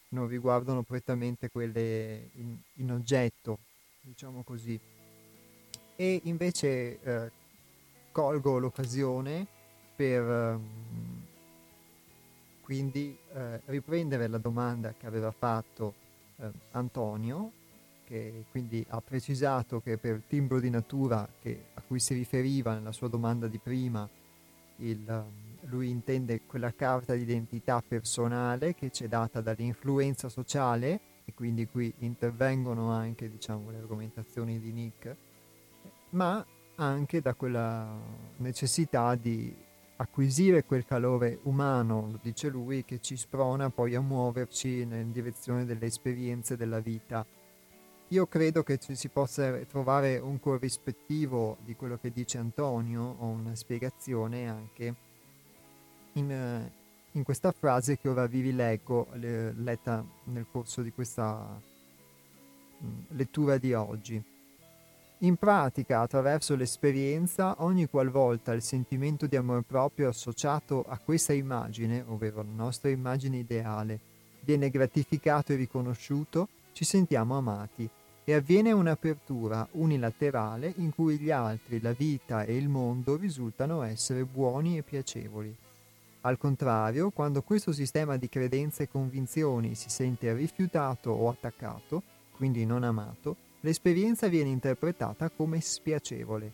[0.09, 3.59] non riguardano prettamente quelle in, in oggetto,
[4.01, 4.79] diciamo così.
[5.95, 7.31] E invece eh,
[8.11, 9.45] colgo l'occasione
[9.95, 11.25] per ehm,
[12.61, 15.93] quindi eh, riprendere la domanda che aveva fatto
[16.37, 17.51] eh, Antonio,
[18.11, 22.91] che quindi ha precisato che per timbro di natura che- a cui si riferiva nella
[22.91, 24.07] sua domanda di prima,
[24.77, 31.33] il, ehm, lui intende quella carta d'identità personale che ci è data dall'influenza sociale e
[31.33, 35.15] quindi qui intervengono anche diciamo, le argomentazioni di Nick,
[36.09, 36.45] ma
[36.75, 37.97] anche da quella
[38.37, 39.55] necessità di
[39.95, 45.63] acquisire quel calore umano, lo dice lui, che ci sprona poi a muoverci in direzione
[45.63, 47.25] delle esperienze della vita.
[48.11, 53.27] Io credo che ci si possa trovare un corrispettivo di quello che dice Antonio o
[53.27, 54.95] una spiegazione anche
[56.13, 56.71] in, eh,
[57.13, 61.57] in questa frase che ora vi rileggo, le- letta nel corso di questa
[62.79, 64.21] mh, lettura di oggi.
[65.19, 72.03] In pratica, attraverso l'esperienza, ogni qualvolta il sentimento di amor proprio associato a questa immagine,
[72.05, 73.97] ovvero la nostra immagine ideale,
[74.41, 77.89] viene gratificato e riconosciuto, ci sentiamo amati
[78.31, 84.23] e avviene un'apertura unilaterale in cui gli altri, la vita e il mondo risultano essere
[84.23, 85.53] buoni e piacevoli.
[86.21, 92.03] Al contrario, quando questo sistema di credenze e convinzioni si sente rifiutato o attaccato,
[92.37, 96.53] quindi non amato, l'esperienza viene interpretata come spiacevole.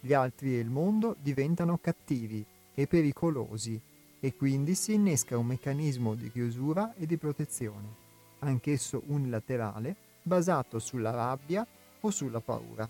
[0.00, 2.44] Gli altri e il mondo diventano cattivi
[2.74, 3.80] e pericolosi
[4.18, 7.94] e quindi si innesca un meccanismo di chiusura e di protezione,
[8.40, 11.66] anch'esso unilaterale, basato sulla rabbia
[12.00, 12.88] o sulla paura.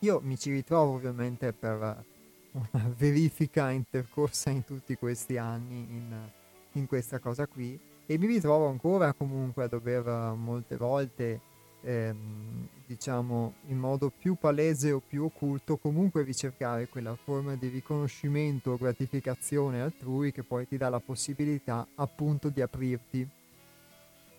[0.00, 2.04] Io mi ci ritrovo ovviamente per
[2.52, 6.28] una verifica intercorsa in tutti questi anni in,
[6.72, 10.04] in questa cosa qui e mi ritrovo ancora comunque a dover
[10.36, 11.40] molte volte
[11.82, 18.72] ehm, diciamo in modo più palese o più occulto comunque ricercare quella forma di riconoscimento
[18.72, 23.28] o gratificazione altrui che poi ti dà la possibilità appunto di aprirti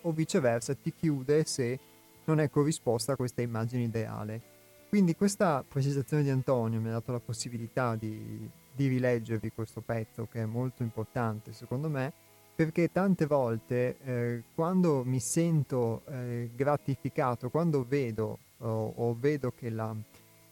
[0.08, 1.78] o viceversa ti chiude se
[2.24, 4.40] non è corrisposta a questa immagine ideale.
[4.88, 10.26] Quindi questa precisazione di Antonio mi ha dato la possibilità di, di rileggervi questo pezzo
[10.30, 12.12] che è molto importante secondo me
[12.54, 19.70] perché tante volte eh, quando mi sento eh, gratificato, quando vedo o, o vedo che
[19.70, 19.94] la,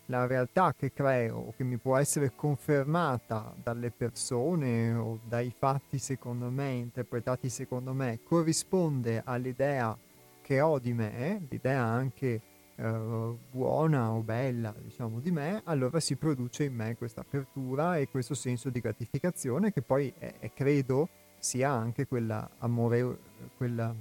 [0.07, 5.99] la, realtà che creo o che mi può essere confermata dalle persone o dai fatti
[5.99, 9.97] secondo me, interpretati secondo me, corrisponde all'idea
[10.43, 12.41] che ho di me, l'idea anche
[12.77, 18.09] eh, buona o bella diciamo di me, allora si produce in me questa apertura e
[18.09, 23.19] questo senso di gratificazione che poi è, è credo sia anche quella amore,
[23.57, 23.95] quella,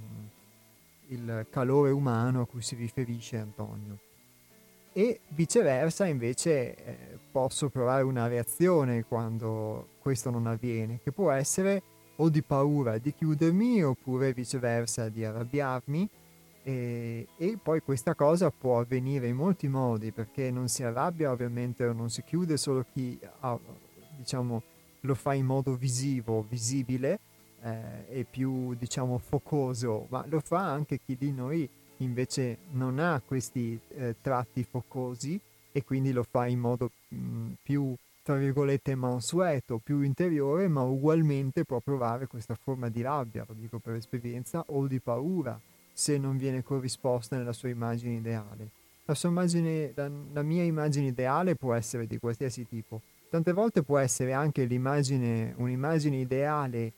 [1.08, 4.05] il calore umano a cui si riferisce Antonio.
[4.96, 11.82] E viceversa invece eh, posso provare una reazione quando questo non avviene, che può essere
[12.16, 16.08] o di paura di chiudermi oppure viceversa di arrabbiarmi.
[16.62, 21.84] E, e, poi questa cosa può avvenire in molti modi perché non si arrabbia ovviamente
[21.84, 23.58] o non si chiude solo chi ha,
[24.16, 24.62] diciamo,
[25.00, 27.20] lo fa in modo visivo, visibile
[27.60, 31.68] eh, e più diciamo focoso, ma lo fa anche chi di noi
[31.98, 35.40] invece non ha questi eh, tratti focosi
[35.72, 37.94] e quindi lo fa in modo mh, più
[38.26, 43.78] tra virgolette mansueto, più interiore, ma ugualmente può provare questa forma di rabbia, lo dico
[43.78, 45.60] per esperienza, o di paura
[45.92, 48.70] se non viene corrisposta nella sua immagine ideale.
[49.04, 53.00] La, sua immagine, la, la mia immagine ideale può essere di qualsiasi tipo.
[53.30, 56.92] Tante volte può essere anche un'immagine ideale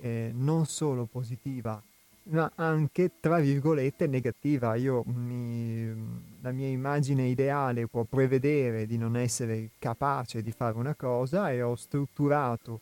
[0.00, 1.80] eh, non solo positiva,
[2.24, 4.74] ma anche tra virgolette negativa.
[4.76, 5.92] Io mi,
[6.40, 11.62] la mia immagine ideale può prevedere di non essere capace di fare una cosa e
[11.62, 12.80] ho strutturato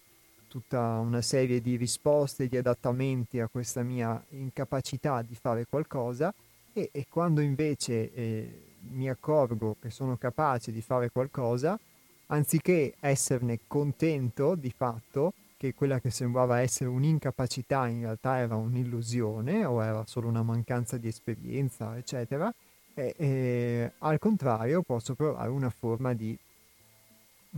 [0.49, 6.35] tutta una serie di risposte, di adattamenti a questa mia incapacità di fare qualcosa
[6.73, 11.79] e, e quando invece eh, mi accorgo che sono capace di fare qualcosa,
[12.27, 19.67] anziché esserne contento di fatto, che quella che sembrava essere un'incapacità in realtà era un'illusione
[19.67, 22.51] o era solo una mancanza di esperienza, eccetera,
[22.95, 26.35] e, e al contrario posso provare una forma di,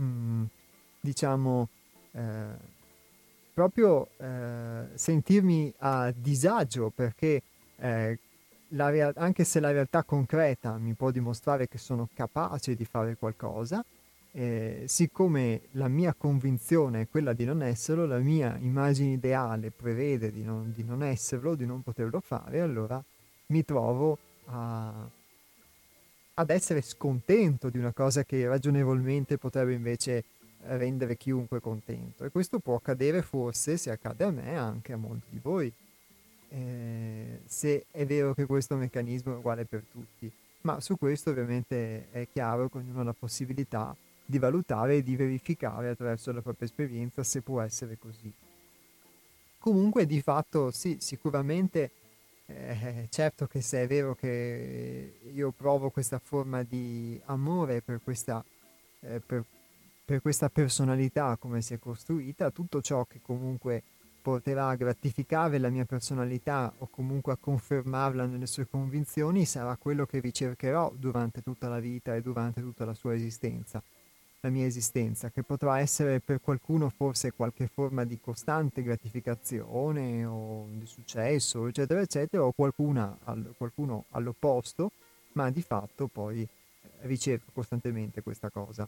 [0.01, 0.43] mm,
[0.99, 1.69] diciamo,
[2.11, 2.45] eh,
[3.53, 7.41] proprio eh, sentirmi a disagio perché
[7.77, 8.19] eh,
[8.67, 13.81] real- anche se la realtà concreta mi può dimostrare che sono capace di fare qualcosa,
[14.35, 20.31] eh, siccome la mia convinzione è quella di non esserlo, la mia immagine ideale prevede
[20.31, 23.01] di non, di non esserlo, di non poterlo fare, allora
[23.47, 25.07] mi trovo a,
[26.33, 30.23] ad essere scontento di una cosa che ragionevolmente potrebbe invece
[30.65, 32.25] rendere chiunque contento.
[32.25, 35.71] E questo può accadere forse, se accade a me, anche a molti di voi,
[36.49, 40.31] eh, se è vero che questo meccanismo è uguale per tutti,
[40.61, 43.95] ma su questo ovviamente è chiaro che ognuno ha la possibilità
[44.25, 48.31] di valutare e di verificare attraverso la propria esperienza se può essere così.
[49.59, 51.91] Comunque di fatto sì, sicuramente
[52.45, 58.43] eh, certo che se è vero che io provo questa forma di amore per questa,
[58.99, 59.45] eh, per
[60.05, 63.83] per questa personalità come si è costruita, tutto ciò che comunque
[64.21, 70.05] porterà a gratificare la mia personalità o comunque a confermarla nelle sue convinzioni sarà quello
[70.05, 73.81] che ricercherò durante tutta la vita e durante tutta la sua esistenza,
[74.43, 80.67] la mia esistenza, che potrà essere per qualcuno forse qualche forma di costante gratificazione o
[80.69, 83.17] di successo, eccetera, eccetera, o qualcuna,
[83.57, 84.91] qualcuno all'opposto,
[85.33, 86.45] ma di fatto poi
[87.01, 88.87] ricerco costantemente questa cosa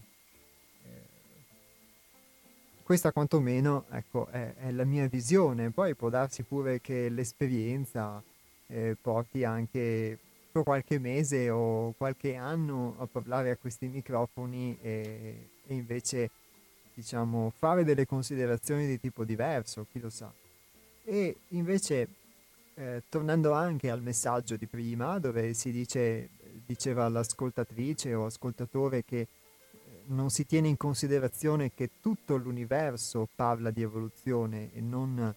[2.86, 5.72] questa quantomeno ecco, è, è, la mia visione.
[5.72, 8.22] Poi può darsi pure che l'esperienza
[8.68, 10.20] eh, porti anche
[10.56, 16.30] proprio qualche mese o qualche anno a parlare a questi microfoni e, e invece
[16.94, 20.32] diciamo fare delle considerazioni di tipo diverso, chi lo sa.
[21.04, 22.08] E invece
[22.76, 26.30] eh, tornando anche al messaggio di prima dove si dice
[26.66, 29.28] diceva l'ascoltatrice o ascoltatore che eh,
[30.06, 35.36] non si tiene in considerazione che tutto l'universo parla di evoluzione e non,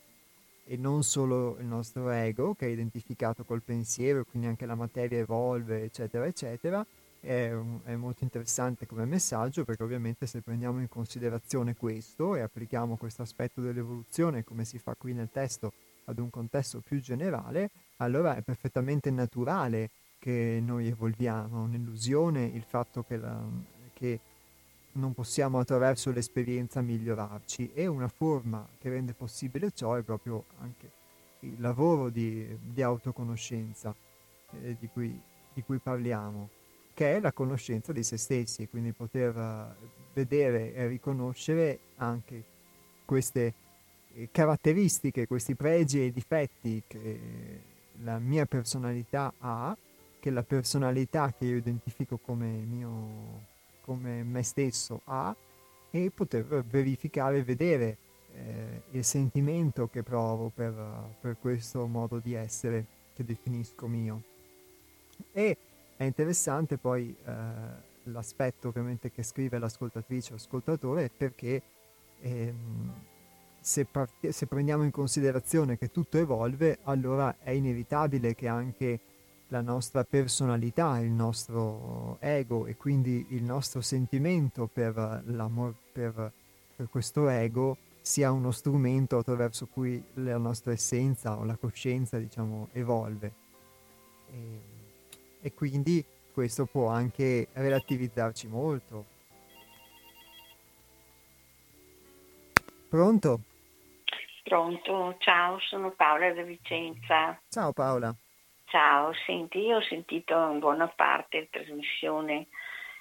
[0.70, 5.18] e non solo il nostro ego che è identificato col pensiero, quindi anche la materia
[5.18, 6.84] evolve, eccetera, eccetera.
[7.20, 7.50] È,
[7.84, 13.22] è, molto interessante come messaggio perché ovviamente se prendiamo in considerazione questo e applichiamo questo
[13.22, 15.72] aspetto dell'evoluzione come si fa qui nel testo
[16.04, 23.02] ad un contesto più generale, allora è perfettamente naturale che noi evolviamo, un'illusione il fatto
[23.02, 23.42] che, la,
[23.94, 24.20] che
[24.92, 27.72] non possiamo attraverso l'esperienza migliorarci.
[27.72, 30.90] E una forma che rende possibile ciò è proprio anche
[31.40, 33.94] il lavoro di, di autoconoscenza
[34.62, 35.20] eh, di, cui,
[35.52, 36.48] di, cui, parliamo,
[36.94, 39.76] che è la conoscenza di se stessi, quindi poter
[40.12, 42.44] vedere e riconoscere anche
[43.04, 43.54] queste
[44.14, 47.60] eh, caratteristiche, questi pregi e difetti che
[48.02, 49.76] la mia personalità ha
[50.20, 53.46] che la personalità che io identifico come, mio,
[53.88, 55.34] come me stesso ha
[55.90, 57.96] e poter verificare e vedere
[58.34, 60.74] eh, il sentimento che provo per,
[61.18, 62.84] per, questo modo di essere
[63.14, 64.22] che definisco mio.
[65.32, 65.56] E
[65.96, 67.32] è interessante poi eh,
[68.04, 71.62] l'aspetto ovviamente che scrive l'ascoltatrice o ascoltatore perché
[72.20, 72.92] ehm,
[73.58, 79.00] se, part- se prendiamo in considerazione che tutto evolve, allora è inevitabile che anche
[79.48, 85.22] la nostra personalità, il nostro ego e quindi il nostro sentimento per,
[85.92, 86.32] per,
[86.76, 92.68] per questo ego sia uno strumento attraverso cui la nostra essenza o la coscienza diciamo
[92.72, 93.32] evolve
[94.30, 94.60] e,
[95.40, 99.16] e quindi questo può anche relativizzarci molto
[102.88, 103.40] pronto?
[104.42, 107.38] Pronto, ciao, sono Paola da Vicenza.
[107.50, 108.14] Ciao Paola.
[108.70, 112.48] Ciao, senti, io ho sentito in buona parte la trasmissione,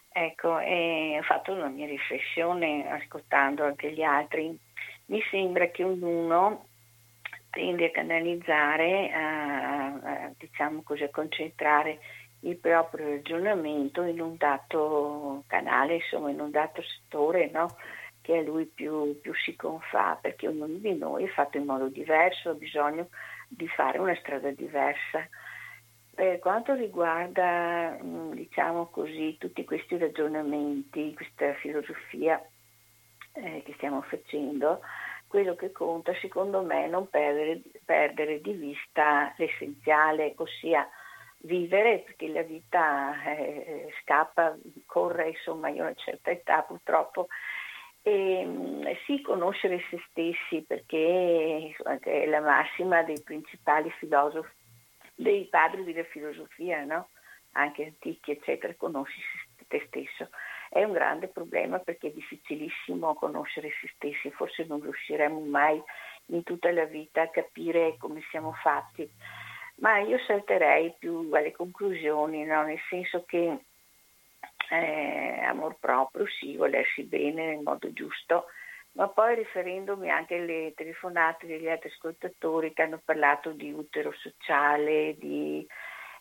[0.10, 4.58] ecco, e ho fatto una mia riflessione ascoltando anche gli altri.
[5.08, 6.68] Mi sembra che ognuno
[7.50, 12.00] tende a canalizzare, a, a, diciamo così, a concentrare
[12.42, 17.76] il proprio ragionamento in un dato canale, insomma, in un dato settore, no?
[18.22, 21.90] che a lui più, più si confà, perché ognuno di noi è fatto in modo
[21.90, 23.10] diverso, ha bisogno
[23.50, 25.28] di fare una strada diversa.
[26.18, 32.44] Per quanto riguarda, mm, diciamo così, tutti questi ragionamenti, questa filosofia
[33.34, 34.82] eh, che stiamo facendo,
[35.28, 40.90] quello che conta secondo me è non perdere, perdere di vista l'essenziale, ossia
[41.42, 44.58] vivere, perché la vita eh, scappa,
[44.88, 47.28] corre, insomma, a una certa età purtroppo,
[48.02, 54.57] e mm, sì conoscere se stessi, perché è la massima dei principali filosofi
[55.18, 57.10] dei padri della filosofia, no?
[57.54, 59.20] anche antichi, eccetera, conosci
[59.68, 60.30] te stesso.
[60.70, 65.82] È un grande problema perché è difficilissimo conoscere se stessi, forse non riusciremo mai
[66.28, 69.10] in tutta la vita a capire come siamo fatti.
[69.78, 72.64] Ma io salterei più alle conclusioni, no?
[72.64, 73.60] nel senso che
[74.70, 78.46] eh, amor proprio, sì, volersi bene nel modo giusto,
[78.98, 85.16] ma poi riferendomi anche alle telefonate degli altri ascoltatori che hanno parlato di utero sociale,
[85.20, 85.66] di,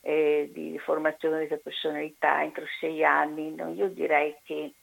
[0.02, 4.74] eh, di formazione della personalità entro sei anni, no, io direi che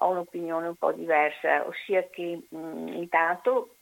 [0.00, 3.76] ho un'opinione un po' diversa, ossia che mh, intanto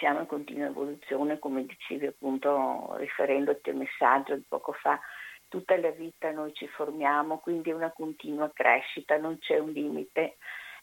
[0.00, 4.98] siamo in continua evoluzione, come dicevi appunto riferendoti al messaggio di poco fa,
[5.46, 10.38] tutta la vita noi ci formiamo, quindi è una continua crescita, non c'è un limite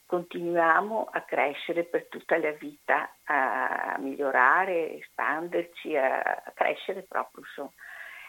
[0.07, 7.43] continuiamo a crescere per tutta la vita, a migliorare, espanderci, a crescere proprio.
[7.45, 7.71] Insomma.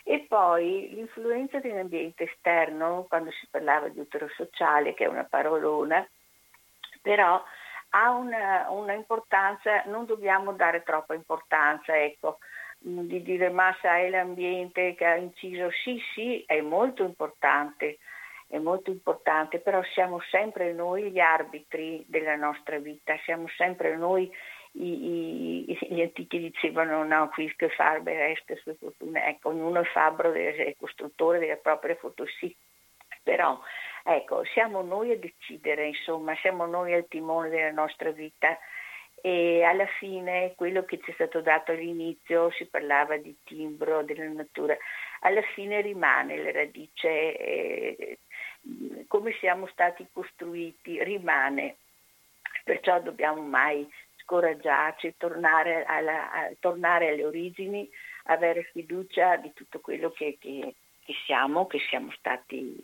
[0.04, 6.06] E poi l'influenza dell'ambiente esterno, quando si parlava di utero sociale, che è una parolona,
[7.00, 7.42] però
[7.90, 12.38] ha una, una importanza, non dobbiamo dare troppa importanza, ecco,
[12.78, 17.98] di dire ma sai l'ambiente che ha inciso, sì sì, è molto importante,
[18.48, 24.30] è molto importante, però siamo sempre noi gli arbitri della nostra vita, siamo sempre noi
[24.72, 29.84] i, i, gli antichi dicevano no, qui che Faber est sue fortune, ecco, ognuno è
[29.84, 32.54] fabbro, è costruttore della propria fortuna, sì,
[33.22, 33.60] però
[34.02, 38.58] ecco, siamo noi a decidere, insomma, siamo noi al timone della nostra vita.
[39.20, 44.28] E alla fine quello che ci è stato dato all'inizio si parlava di timbro della
[44.28, 44.76] natura
[45.20, 48.18] alla fine rimane la radice, eh,
[49.06, 51.76] come siamo stati costruiti rimane,
[52.64, 53.88] perciò dobbiamo mai
[54.28, 57.88] scoraggiarci, tornare, alla, tornare alle origini,
[58.24, 62.76] avere fiducia di tutto quello che, che, che siamo, che siamo stati,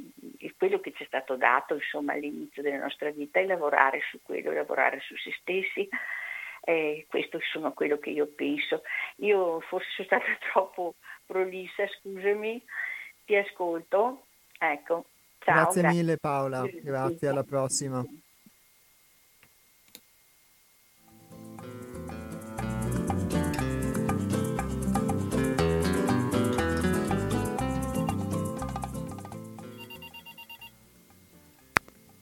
[0.57, 4.53] quello che ci è stato dato insomma, all'inizio della nostra vita e lavorare su quello,
[4.53, 5.87] lavorare su se stessi.
[6.67, 8.83] Eh, questo sono quello che io penso.
[9.17, 10.95] Io forse sono stata troppo
[11.27, 12.65] prolissa, scusami,
[13.27, 14.27] ti ascolto.
[14.59, 15.05] Ecco.
[15.45, 18.03] Ciao, grazie, grazie mille Paola, grazie, alla prossima.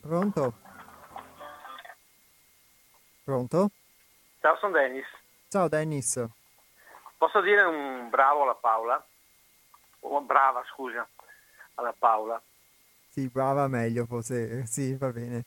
[0.01, 0.53] Pronto?
[3.23, 3.69] Pronto?
[4.41, 5.05] Ciao, sono Dennis.
[5.47, 6.21] Ciao Dennis.
[7.17, 9.01] Posso dire un bravo alla Paola?
[10.01, 11.07] Oh, brava, scusa,
[11.75, 12.41] alla Paola.
[13.13, 15.43] Sì, brava meglio forse, sì, va bene.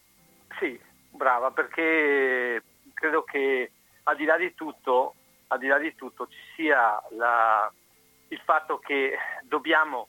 [0.61, 0.81] Sì,
[1.11, 2.63] brava, perché
[2.95, 3.73] credo che
[4.05, 5.15] al di là di tutto,
[5.49, 7.69] al di là di tutto ci sia la,
[8.29, 10.07] il fatto che dobbiamo,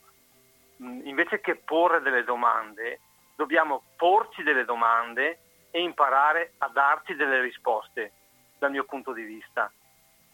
[0.78, 3.00] invece che porre delle domande,
[3.36, 5.40] dobbiamo porci delle domande
[5.72, 8.12] e imparare a darci delle risposte
[8.60, 9.72] dal mio punto di vista.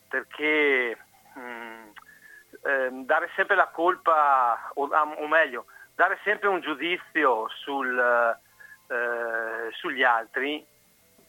[0.10, 0.98] Perché
[1.36, 1.90] mh, mm,
[2.64, 7.98] eh, dare sempre la colpa, o, o, meglio, dare sempre un giudizio sul,
[8.88, 10.66] eh, sugli altri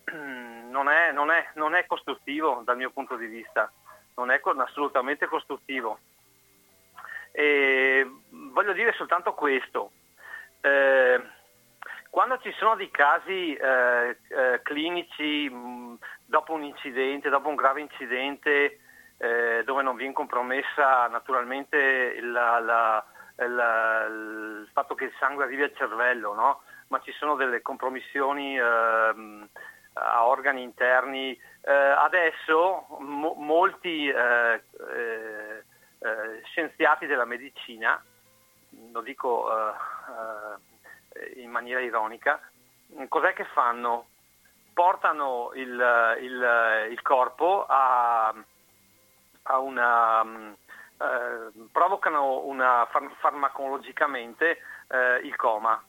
[0.13, 3.71] non è, non, è, non è, costruttivo dal mio punto di vista,
[4.17, 5.99] non è assolutamente costruttivo.
[7.33, 9.91] E voglio dire soltanto questo.
[10.61, 11.23] Eh,
[12.11, 17.81] quando ci sono dei casi eh, eh, clinici mh, dopo un incidente, dopo un grave
[17.81, 18.79] incidente,
[19.19, 23.05] eh, dove non viene compromessa naturalmente la, la,
[23.37, 26.63] la, il fatto che il sangue arrivi al cervello, no?
[26.89, 29.49] ma ci sono delle compromissioni ehm,
[29.95, 31.39] a organi interni.
[31.63, 38.03] Eh, adesso mo- molti eh, eh, scienziati della medicina,
[38.93, 39.51] lo dico
[41.37, 42.41] in maniera ironica,
[43.09, 44.09] cos'è che fanno?
[44.75, 48.35] Portano il, il, il corpo a,
[49.43, 50.55] a una,
[51.05, 54.59] eh, provocano una, far, farmacologicamente
[54.89, 55.83] eh, il coma,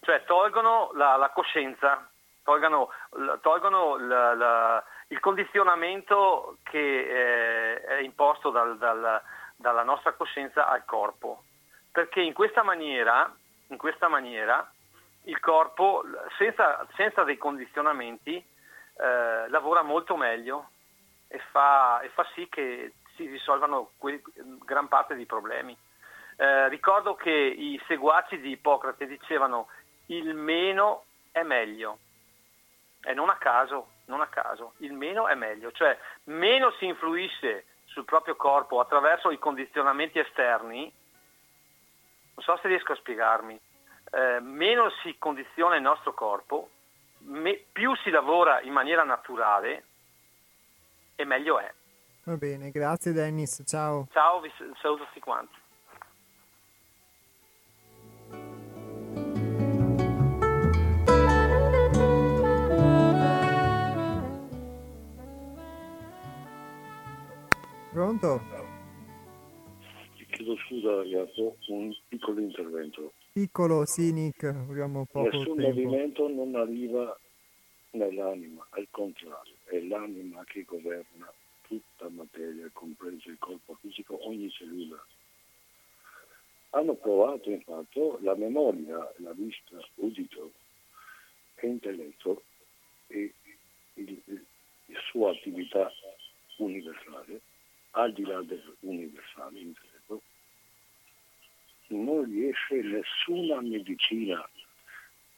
[0.00, 2.08] cioè tolgono la, la coscienza,
[2.42, 2.90] tolgono,
[3.40, 9.22] tolgono la, il condizionamento che eh, è imposto dal, dal,
[9.56, 11.44] dalla nostra coscienza al corpo,
[11.92, 13.32] perché in questa maniera
[13.68, 14.68] in questa maniera
[15.24, 16.04] il corpo,
[16.38, 20.70] senza, senza dei condizionamenti, eh, lavora molto meglio
[21.28, 24.22] e fa, e fa, sì che si risolvano que-
[24.64, 25.76] gran parte dei problemi.
[26.36, 29.68] Eh, ricordo che i seguaci di Ippocrate dicevano
[30.06, 31.98] il meno è meglio
[33.02, 37.66] e non a caso, non a caso, il meno è meglio, cioè meno si influisce
[37.84, 40.92] sul proprio corpo attraverso i condizionamenti esterni,
[42.34, 43.60] non so se riesco a spiegarmi,
[44.10, 46.70] eh, meno si condiziona il nostro corpo,
[47.18, 49.84] me, più si lavora in maniera naturale
[51.14, 51.72] e meglio è.
[52.24, 54.08] Va bene, grazie Dennis, ciao.
[54.12, 55.62] Ciao, vi saluto tutti quanti.
[67.92, 68.40] Pronto?
[70.34, 73.12] chiedo scusa ragazzo, un piccolo intervento.
[73.32, 75.80] Piccolo, sì Nick, abbiamo poco Nessun tempo.
[75.80, 77.18] movimento non arriva
[77.92, 81.32] nell'anima, al contrario, è l'anima che governa
[81.80, 85.02] tutta materia, compreso il corpo fisico, ogni cellula.
[86.70, 90.52] Hanno provato infatti la memoria, la vista, udito
[91.54, 92.42] e intelletto
[93.06, 93.32] e
[94.86, 95.90] la sua attività
[96.56, 97.40] universale,
[97.92, 100.22] al di là dell'universale intelletto,
[101.88, 104.48] non riesce nessuna medicina.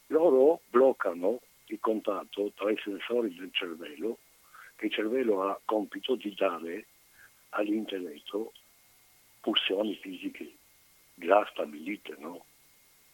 [0.07, 4.17] Loro bloccano il contatto tra i sensori del cervello,
[4.77, 6.85] che il cervello ha compito di dare
[7.49, 8.53] all'intelletto
[9.41, 10.53] pulsioni fisiche
[11.15, 12.45] già stabilite, no?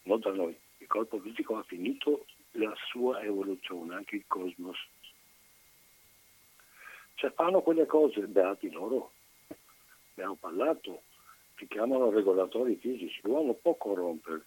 [0.04, 0.56] Non da noi.
[0.78, 4.78] Il corpo fisico ha finito la sua evoluzione, anche il cosmos.
[7.16, 9.14] Cioè fanno quelle cose, beati loro.
[10.12, 11.04] Abbiamo parlato,
[11.58, 14.42] si chiamano regolatori fisici, l'uomo può corrompere.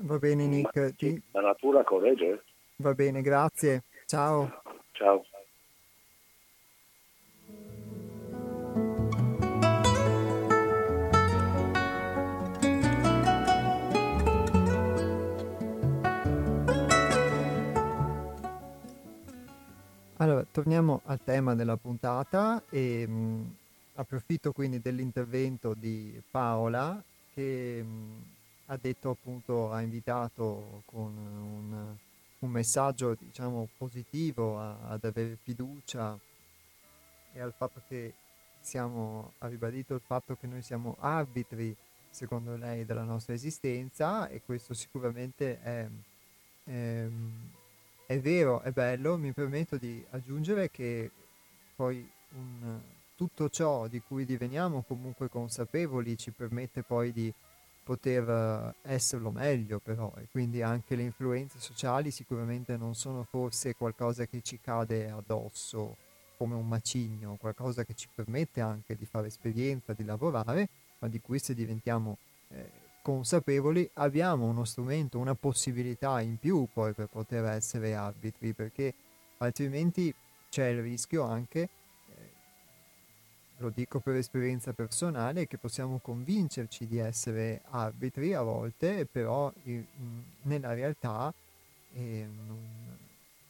[0.00, 0.94] Va bene Nick.
[0.96, 1.22] Ti...
[1.30, 2.42] La natura corregge.
[2.76, 3.84] Va bene, grazie.
[4.06, 4.62] Ciao.
[4.92, 5.24] Ciao.
[20.20, 23.54] Allora, torniamo al tema della puntata e mh,
[23.94, 27.00] approfitto quindi dell'intervento di Paola
[27.32, 28.22] che mh,
[28.66, 31.96] ha detto appunto, ha invitato con un,
[32.40, 36.18] un messaggio diciamo positivo a, ad avere fiducia
[37.32, 38.12] e al fatto che
[38.58, 41.76] siamo, ha ribadito il fatto che noi siamo arbitri
[42.10, 45.86] secondo lei della nostra esistenza e questo sicuramente è,
[46.64, 47.06] è,
[48.10, 51.10] è vero, è bello, mi permetto di aggiungere che
[51.76, 52.80] poi un,
[53.14, 57.30] tutto ciò di cui diveniamo comunque consapevoli ci permette poi di
[57.84, 64.24] poter esserlo meglio però e quindi anche le influenze sociali sicuramente non sono forse qualcosa
[64.24, 65.96] che ci cade addosso
[66.38, 70.68] come un macigno, qualcosa che ci permette anche di fare esperienza, di lavorare,
[71.00, 72.16] ma di cui se diventiamo
[72.48, 72.70] eh,
[73.08, 78.92] consapevoli abbiamo uno strumento, una possibilità in più poi per poter essere arbitri, perché
[79.38, 80.14] altrimenti
[80.50, 82.30] c'è il rischio anche, eh,
[83.56, 89.82] lo dico per esperienza personale, che possiamo convincerci di essere arbitri a volte, però in,
[90.42, 91.32] nella realtà
[91.94, 92.58] eh, non,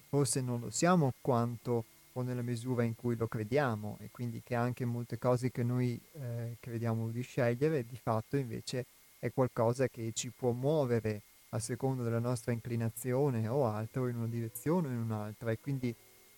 [0.08, 4.54] forse non lo siamo quanto o nella misura in cui lo crediamo e quindi che
[4.54, 8.86] anche molte cose che noi eh, crediamo di scegliere di fatto invece
[9.18, 14.26] è qualcosa che ci può muovere a seconda della nostra inclinazione o altro in una
[14.26, 15.50] direzione o in un'altra.
[15.50, 15.94] E quindi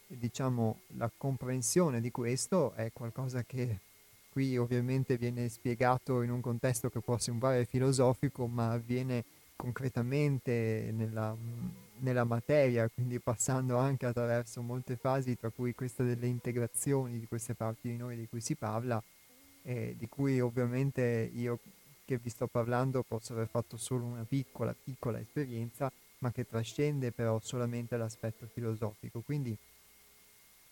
[0.07, 3.79] diciamo la comprensione di questo è qualcosa che
[4.31, 9.25] qui ovviamente viene spiegato in un contesto che può sembrare filosofico ma avviene
[9.57, 11.37] concretamente nella
[12.01, 17.55] nella materia, quindi passando anche attraverso molte fasi, tra cui questa delle integrazioni di queste
[17.55, 19.03] parti di noi di cui si parla,
[19.63, 21.59] e di cui ovviamente io
[22.11, 27.13] che vi sto parlando posso aver fatto solo una piccola, piccola esperienza, ma che trascende
[27.13, 29.21] però solamente l'aspetto filosofico.
[29.21, 29.57] Quindi,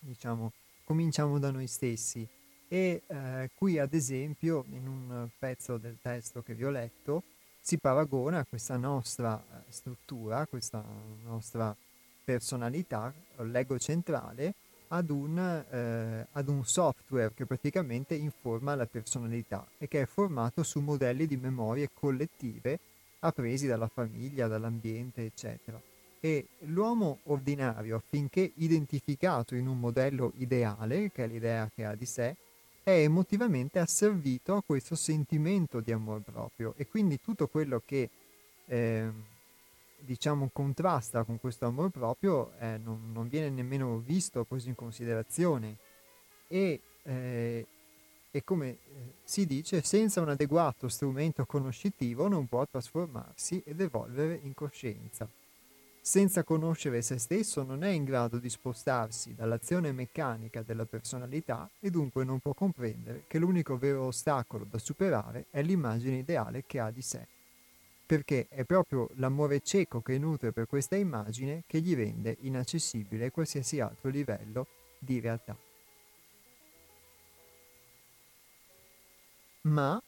[0.00, 0.50] diciamo,
[0.82, 2.26] cominciamo da noi stessi.
[2.66, 7.22] E eh, qui, ad esempio, in un pezzo del testo che vi ho letto,
[7.60, 10.84] si paragona questa nostra eh, struttura, questa
[11.22, 11.74] nostra
[12.24, 14.54] personalità, l'ego centrale,
[14.88, 20.62] ad un, eh, ad un, software che praticamente informa la personalità e che è formato
[20.62, 22.78] su modelli di memorie collettive
[23.20, 25.80] appresi dalla famiglia, dall'ambiente, eccetera.
[26.20, 32.06] E l'uomo ordinario, affinché identificato in un modello ideale, che è l'idea che ha di
[32.06, 32.36] sé,
[32.82, 38.08] è emotivamente asservito a questo sentimento di amor proprio e quindi tutto quello che
[38.64, 39.10] eh,
[40.00, 45.76] diciamo contrasta con questo amor proprio eh, non, non, viene nemmeno visto, preso in considerazione.
[46.46, 47.66] E, eh,
[48.30, 48.78] e come eh,
[49.24, 55.28] si dice senza un adeguato strumento conoscitivo non può trasformarsi ed evolvere in coscienza.
[56.00, 61.90] Senza conoscere se stesso non è in grado di spostarsi dall'azione meccanica della personalità e
[61.90, 66.90] dunque non può comprendere che l'unico vero ostacolo da superare è l'immagine ideale che ha
[66.90, 67.26] di sé,
[68.08, 73.80] perché è proprio l'amore cieco che nutre per questa immagine che gli rende inaccessibile qualsiasi
[73.80, 74.66] altro livello
[74.98, 75.54] di realtà.
[79.64, 80.02] Ma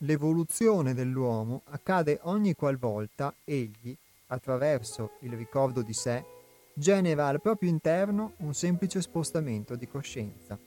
[0.00, 3.96] l'evoluzione dell'uomo accade ogni qualvolta egli
[4.26, 6.22] attraverso il ricordo di sé,
[6.74, 10.58] genera al proprio interno un semplice spostamento di coscienza.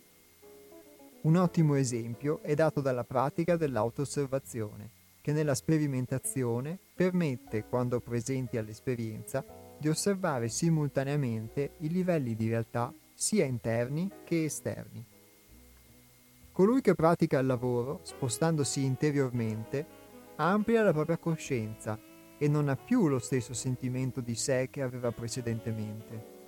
[1.22, 9.46] Un ottimo esempio è dato dalla pratica dell'auto-osservazione, che nella sperimentazione permette, quando presenti all'esperienza,
[9.80, 15.06] di osservare simultaneamente i livelli di realtà sia interni che esterni.
[16.52, 19.86] Colui che pratica il lavoro, spostandosi interiormente,
[20.36, 22.00] amplia la propria coscienza
[22.38, 26.40] e non ha più lo stesso sentimento di sé che aveva precedentemente.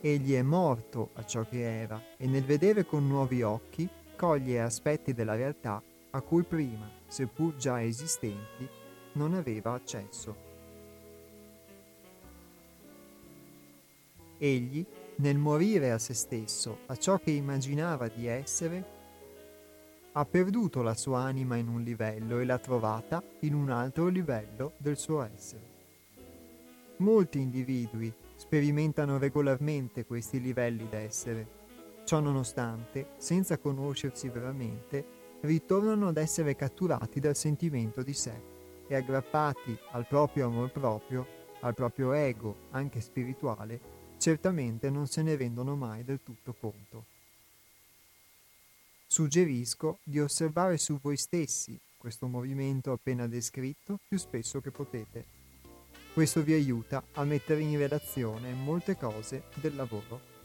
[0.00, 5.12] Egli è morto a ciò che era e nel vedere con nuovi occhi coglie aspetti
[5.12, 5.82] della realtà
[6.16, 8.68] a cui prima, seppur già esistenti,
[9.12, 10.44] non aveva accesso.
[14.38, 14.84] Egli,
[15.16, 18.94] nel morire a se stesso, a ciò che immaginava di essere,
[20.12, 24.72] ha perduto la sua anima in un livello e l'ha trovata in un altro livello
[24.78, 25.74] del suo essere.
[26.98, 31.64] Molti individui sperimentano regolarmente questi livelli d'essere.
[32.04, 38.40] Ciò nonostante, senza conoscersi veramente, ritornano ad essere catturati dal sentimento di sé
[38.88, 41.26] e aggrappati al proprio amor proprio,
[41.60, 43.80] al proprio ego, anche spirituale,
[44.18, 47.04] certamente non se ne rendono mai del tutto conto.
[49.06, 55.24] Suggerisco di osservare su voi stessi questo movimento appena descritto più spesso che potete.
[56.12, 60.35] Questo vi aiuta a mettere in relazione molte cose del lavoro.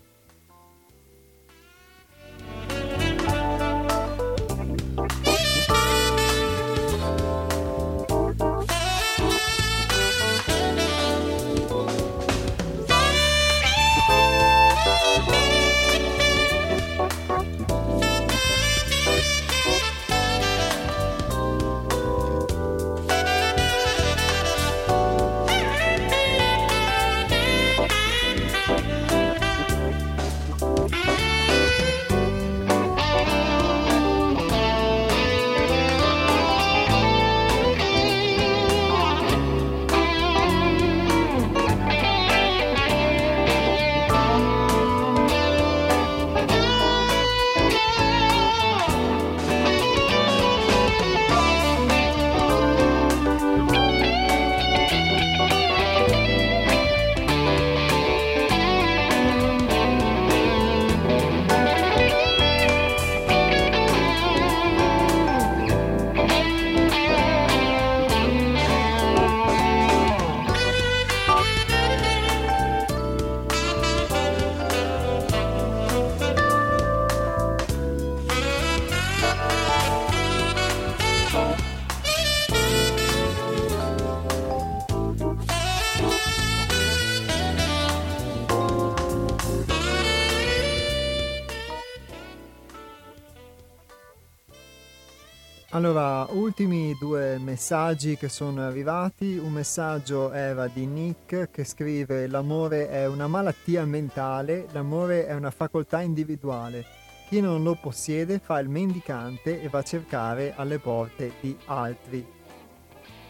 [97.51, 99.37] Messaggi che sono arrivati.
[99.37, 105.51] Un messaggio era di Nick che scrive: L'amore è una malattia mentale, l'amore è una
[105.51, 106.85] facoltà individuale.
[107.27, 112.25] Chi non lo possiede fa il mendicante e va a cercare alle porte di altri.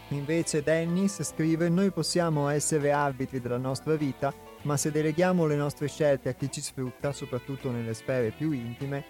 [0.08, 4.32] Invece Dennis scrive: Noi possiamo essere arbitri della nostra vita,
[4.62, 9.04] ma se deleghiamo le nostre scelte a chi ci sfrutta, soprattutto nelle sfere più intime,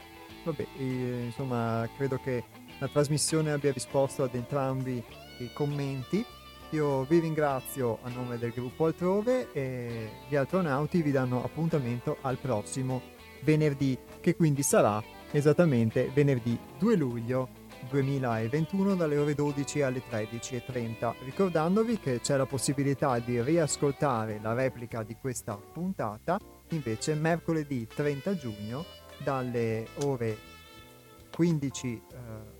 [0.44, 2.44] vabbè, eh, insomma, credo che
[2.82, 5.00] la trasmissione abbia risposto ad entrambi
[5.38, 6.24] i commenti.
[6.70, 12.38] Io vi ringrazio a nome del gruppo Altrove e gli astronauti vi danno appuntamento al
[12.38, 13.00] prossimo
[13.42, 15.00] venerdì, che quindi sarà
[15.30, 17.48] esattamente venerdì 2 luglio
[17.88, 25.04] 2021 dalle ore 12 alle 13.30, ricordandovi che c'è la possibilità di riascoltare la replica
[25.04, 26.36] di questa puntata
[26.70, 28.84] invece mercoledì 30 giugno
[29.22, 30.36] dalle ore
[31.30, 32.51] 15 eh,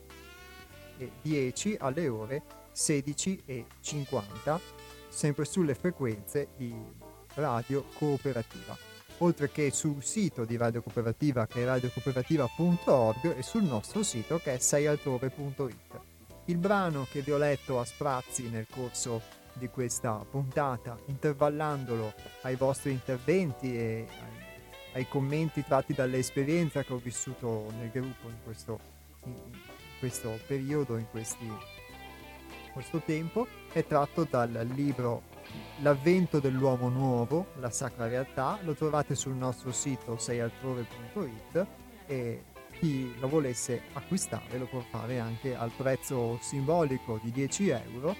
[1.22, 2.42] 10 alle ore
[2.74, 4.58] 16.50,
[5.08, 6.74] sempre sulle frequenze di
[7.34, 8.76] Radio Cooperativa,
[9.18, 14.54] oltre che sul sito di Radio Cooperativa che è radiocooperativa.org e sul nostro sito che
[14.54, 16.00] è seialtrove.it.
[16.46, 22.56] Il brano che vi ho letto a sprazzi nel corso di questa puntata, intervallandolo ai
[22.56, 28.78] vostri interventi e ai, ai commenti tratti dall'esperienza che ho vissuto nel gruppo in questo,
[29.24, 29.34] in,
[30.02, 31.48] questo periodo, in questi,
[32.72, 35.30] questo tempo, è tratto dal libro
[35.82, 41.66] L'avvento dell'uomo nuovo, la sacra realtà, lo trovate sul nostro sito seialtrove.it
[42.06, 48.16] e chi lo volesse acquistare lo può fare anche al prezzo simbolico di 10 euro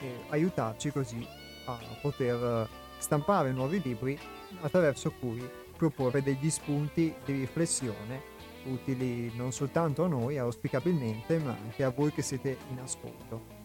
[0.00, 1.26] e aiutarci così
[1.66, 2.68] a poter
[2.98, 4.18] stampare nuovi libri
[4.60, 8.31] attraverso cui proporre degli spunti di riflessione
[8.64, 13.60] utili non soltanto a noi, auspicabilmente, ma anche a voi che siete in ascolto.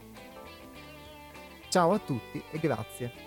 [1.70, 3.27] Ciao a tutti e grazie.